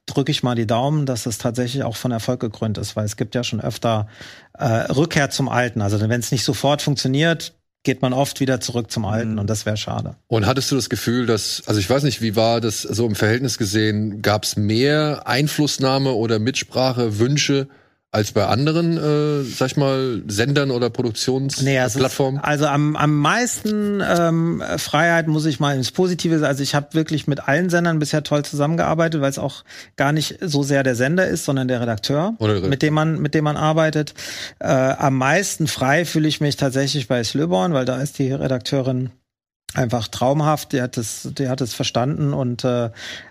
[0.05, 3.15] drücke ich mal die Daumen, dass das tatsächlich auch von Erfolg gekrönt ist, weil es
[3.15, 4.07] gibt ja schon öfter
[4.53, 5.81] äh, Rückkehr zum Alten.
[5.81, 7.53] Also wenn es nicht sofort funktioniert,
[7.83, 10.15] geht man oft wieder zurück zum Alten und das wäre schade.
[10.27, 13.15] Und hattest du das Gefühl, dass, also ich weiß nicht, wie war das so im
[13.15, 17.69] Verhältnis gesehen, gab es mehr Einflussnahme oder Mitsprache, Wünsche
[18.11, 22.39] als bei anderen, äh, sag ich mal, Sendern oder ist, Produktionsplattformen?
[22.41, 26.45] also am, am meisten ähm, Freiheit muss ich mal ins Positive.
[26.47, 29.63] Also ich habe wirklich mit allen Sendern bisher toll zusammengearbeitet, weil es auch
[29.97, 33.33] gar nicht so sehr der Sender ist, sondern der Redakteur, Oder mit dem man mit
[33.33, 34.13] dem man arbeitet.
[34.59, 39.11] Äh, am meisten frei fühle ich mich tatsächlich bei Slöborn, weil da ist die Redakteurin
[39.73, 40.73] einfach traumhaft.
[40.73, 42.89] Die hat es, die hat es verstanden und äh,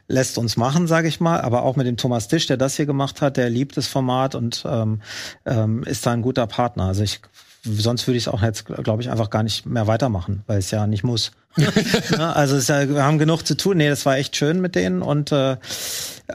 [0.09, 1.41] lässt uns machen, sage ich mal.
[1.41, 4.35] Aber auch mit dem Thomas Tisch, der das hier gemacht hat, der liebt das Format
[4.35, 5.01] und ähm,
[5.45, 6.85] ähm, ist da ein guter Partner.
[6.85, 7.21] Also ich
[7.69, 10.71] sonst würde ich es auch jetzt, glaube ich, einfach gar nicht mehr weitermachen, weil es
[10.71, 11.33] ja nicht muss.
[12.19, 13.79] also es ist ja, wir haben genug zu tun.
[13.79, 15.57] Nee, das war echt schön mit denen und äh,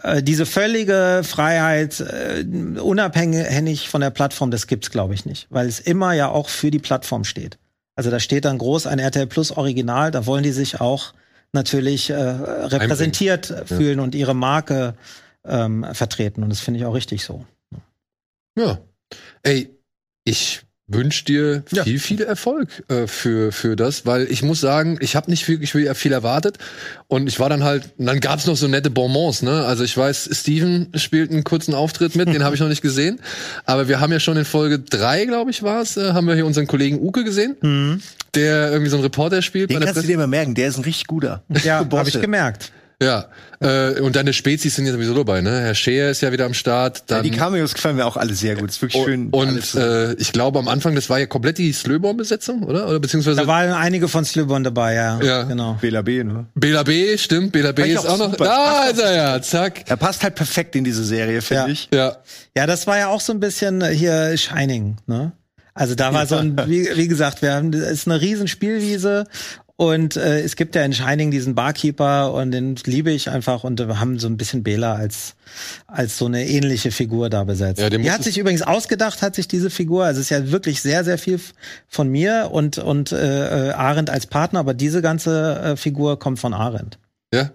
[0.04, 2.44] äh, diese völlige Freiheit, äh,
[2.80, 6.72] unabhängig von der Plattform, das gibt's, glaube ich, nicht, weil es immer ja auch für
[6.72, 7.58] die Plattform steht.
[7.96, 11.14] Also da steht dann groß ein RTL Plus Original, da wollen die sich auch
[11.54, 14.96] natürlich äh, repräsentiert fühlen und ihre Marke
[15.46, 16.44] ähm, vertreten.
[16.44, 17.46] Und das finde ich auch richtig so.
[18.58, 18.80] Ja.
[19.44, 19.78] Ey,
[20.24, 20.62] ich
[20.94, 21.84] wünsche dir Ja.
[21.84, 25.72] viel, viel Erfolg äh, für, für das, weil ich muss sagen, ich habe nicht wirklich
[25.72, 26.58] viel, viel erwartet
[27.08, 29.66] und ich war dann halt, und dann gab's noch so nette Bonbons, ne?
[29.66, 33.20] Also ich weiß, Steven spielt einen kurzen Auftritt mit, den habe ich noch nicht gesehen,
[33.66, 36.36] aber wir haben ja schon in Folge drei, glaube ich, war es, äh, haben wir
[36.36, 38.02] hier unseren Kollegen Uke gesehen,
[38.36, 39.70] der irgendwie so einen Reporter spielt.
[39.70, 41.44] Den bei der kannst du Presse- dir mal merken, der ist ein richtig guter.
[41.64, 42.72] Ja, habe ich gemerkt.
[43.02, 43.26] Ja,
[43.60, 45.60] äh, und deine Spezies sind ja sowieso dabei, ne?
[45.62, 47.00] Herr Scheer ist ja wieder am Start.
[47.00, 48.70] Ja, Dann die Cameos gefallen mir auch alle sehr gut.
[48.70, 49.30] ist wirklich schön.
[49.32, 52.88] und äh, ich glaube am Anfang, das war ja komplett die Slöborn-Besetzung, oder?
[52.88, 55.20] Oder beziehungsweise Da waren einige von Slöbern dabei, ja.
[55.22, 55.44] Ja.
[55.44, 55.78] Genau.
[55.82, 56.46] Bela B, ne?
[56.56, 58.36] Bela B, stimmt, Bela B ist auch auch noch.
[58.36, 59.84] Da ist er ja, zack.
[59.88, 61.70] Er passt halt perfekt in diese Serie, finde Ja.
[61.70, 61.90] ich.
[61.94, 62.18] Ja.
[62.56, 65.32] Ja, das war ja auch so ein bisschen äh, hier Shining, ne?
[65.74, 69.24] Also da war so ein, wie, wie gesagt, wir haben, ist eine riesen Spielwiese
[69.82, 73.80] und äh, es gibt ja in Shining diesen Barkeeper und den liebe ich einfach und
[73.80, 75.34] wir haben so ein bisschen Bela als
[75.88, 77.82] als so eine ähnliche Figur da besetzt.
[77.82, 80.84] Ja, die hat sich übrigens ausgedacht, hat sich diese Figur, also es ist ja wirklich
[80.84, 81.40] sehr sehr viel
[81.88, 86.38] von mir und und äh, äh, Arendt als Partner, aber diese ganze äh, Figur kommt
[86.38, 87.00] von Arendt.
[87.34, 87.50] Ja.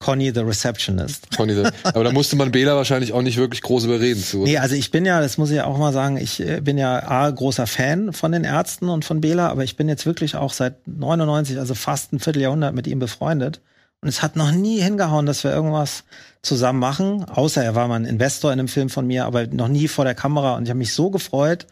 [0.00, 1.26] Conny the Receptionist.
[1.36, 4.44] Conny, da- Aber da musste man Bela wahrscheinlich auch nicht wirklich groß überreden zu.
[4.44, 6.78] Nee, also ich bin ja, das muss ich ja auch mal sagen, ich äh, bin
[6.78, 10.36] ja A, großer Fan von den Ärzten und von Bela, aber ich bin jetzt wirklich
[10.36, 13.60] auch seit 99, also fast ein Vierteljahrhundert mit ihm befreundet.
[14.00, 16.04] Und es hat noch nie hingehauen, dass wir irgendwas
[16.40, 19.66] zusammen machen, außer er war mal ein Investor in einem Film von mir, aber noch
[19.66, 20.56] nie vor der Kamera.
[20.56, 21.66] Und ich habe mich so gefreut,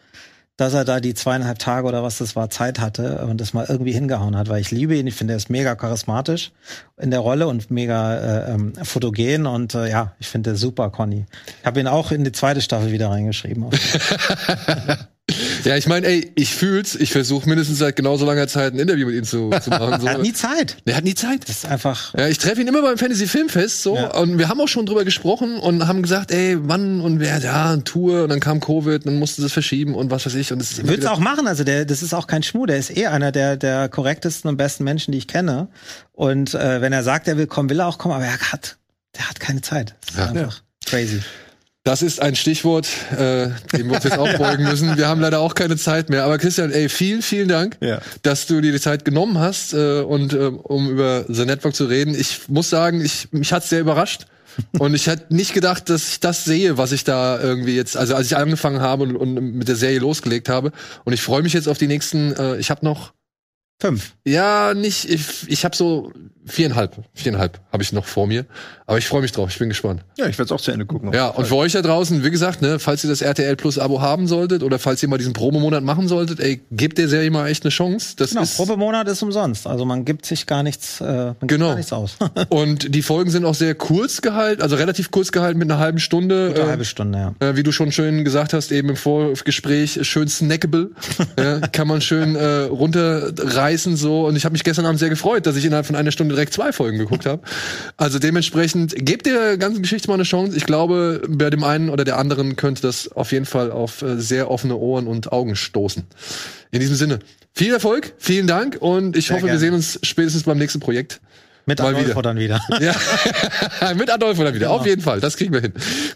[0.56, 3.66] dass er da die zweieinhalb Tage oder was das war Zeit hatte und das mal
[3.68, 6.52] irgendwie hingehauen hat, weil ich liebe ihn, ich finde er ist mega charismatisch
[6.98, 10.90] in der Rolle und mega äh, ähm, fotogen und äh, ja, ich finde er super,
[10.90, 11.26] Conny.
[11.60, 13.66] Ich habe ihn auch in die zweite Staffel wieder reingeschrieben.
[15.64, 16.94] Ja, ich meine, ey, ich fühl's.
[16.94, 20.00] Ich versuche mindestens seit genauso langer Zeit ein Interview mit ihm zu, zu machen.
[20.00, 20.06] So.
[20.06, 20.76] er hat nie Zeit.
[20.86, 21.40] Der hat nie Zeit.
[21.48, 24.14] Das ist einfach Ja, ich treffe ihn immer beim Fantasy Filmfest so Ja.
[24.14, 27.72] und wir haben auch schon drüber gesprochen und haben gesagt, ey, wann und wer, ja,
[27.72, 30.52] eine Tour und dann kam Covid, dann mussten sie es verschieben und was weiß ich
[30.52, 33.08] und es Würd's auch machen, also der, das ist auch kein Schmuh, der ist eh
[33.08, 35.66] einer der, der korrektesten und besten Menschen, die ich kenne.
[36.12, 38.76] Und äh, wenn er sagt, er will kommen, will er auch kommen, aber er hat,
[39.16, 39.96] der hat keine Zeit.
[40.02, 40.26] Das ist Ja.
[40.42, 41.20] einfach crazy.
[41.86, 44.96] Das ist ein Stichwort, äh, dem wir uns jetzt auch beugen müssen.
[44.98, 46.24] Wir haben leider auch keine Zeit mehr.
[46.24, 48.00] Aber Christian, ey, vielen, vielen Dank, Ja.
[48.22, 51.84] dass du dir die Zeit genommen hast, äh, und äh, um über The Network zu
[51.84, 52.16] reden.
[52.18, 54.26] Ich muss sagen, ich, mich hat's sehr überrascht.
[54.78, 58.14] Und ich hätte nicht gedacht, dass ich das sehe, was ich da irgendwie jetzt, also
[58.16, 60.72] als ich angefangen habe und, und mit der Serie losgelegt habe.
[61.04, 63.12] Und ich freue mich jetzt auf die nächsten, äh, ich habe noch
[63.80, 64.14] Fünf.
[64.24, 65.08] Ja, nicht.
[65.10, 66.12] Ich, ich habe so
[66.46, 68.46] viereinhalb, viereinhalb habe ich noch vor mir.
[68.88, 69.50] Aber ich freue mich drauf.
[69.50, 70.02] Ich bin gespannt.
[70.16, 71.12] Ja, ich werde es auch zu Ende gucken.
[71.12, 74.00] Ja, und für euch da draußen, wie gesagt, ne, falls ihr das RTL Plus Abo
[74.00, 77.48] haben solltet oder falls ihr mal diesen Probemonat machen solltet, ey, gebt der Serie mal
[77.48, 78.14] echt eine Chance.
[78.16, 79.66] Das Genau, ist Probemonat ist umsonst.
[79.66, 81.68] Also man gibt sich gar nichts, äh, man gibt Genau.
[81.70, 82.16] gar nichts aus.
[82.48, 85.98] und die Folgen sind auch sehr kurz gehalten, also relativ kurz gehalten mit einer halben
[85.98, 86.52] Stunde.
[86.54, 87.46] Eine äh, halbe Stunde, ja.
[87.48, 90.92] äh, wie du schon schön gesagt hast, eben im Vorgespräch, schön snackable.
[91.38, 92.66] ja, kann man schön äh,
[93.66, 94.26] runterreißen so.
[94.26, 96.52] Und ich habe mich gestern Abend sehr gefreut, dass ich innerhalb von einer Stunde direkt
[96.52, 97.42] zwei Folgen geguckt habe.
[97.96, 100.56] Also dementsprechend, gebt der ganzen Geschichte mal eine Chance.
[100.56, 104.18] Ich glaube, bei dem einen oder der anderen könnte das auf jeden Fall auf äh,
[104.18, 106.04] sehr offene Ohren und Augen stoßen.
[106.70, 107.18] In diesem Sinne,
[107.52, 109.60] viel Erfolg, vielen Dank und ich Sehr hoffe, wir gerne.
[109.60, 111.20] sehen uns spätestens beim nächsten Projekt.
[111.68, 112.22] Mit Mal Adolfo wieder.
[112.22, 112.60] dann wieder.
[112.80, 114.70] Ja, mit Adolfo dann wieder.
[114.70, 115.72] Auf jeden Fall, das kriegen wir hin.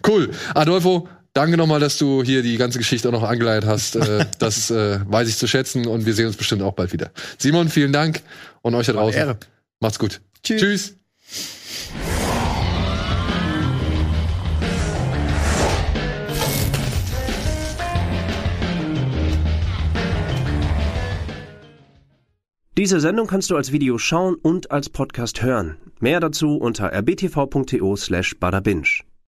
[0.07, 0.31] Cool.
[0.55, 3.97] Adolfo, danke nochmal, dass du hier die ganze Geschichte auch noch angeleiert hast.
[3.97, 7.11] Äh, das äh, weiß ich zu schätzen und wir sehen uns bestimmt auch bald wieder.
[7.39, 8.22] Simon, vielen Dank
[8.62, 9.18] und euch da draußen.
[9.18, 9.39] Ehre.
[9.81, 10.20] Macht's gut.
[10.43, 10.61] Tschüss.
[10.61, 10.97] Tschüss.
[22.81, 25.76] Diese Sendung kannst du als Video schauen und als Podcast hören.
[25.99, 29.05] Mehr dazu unter rbtv.to slash badabinch.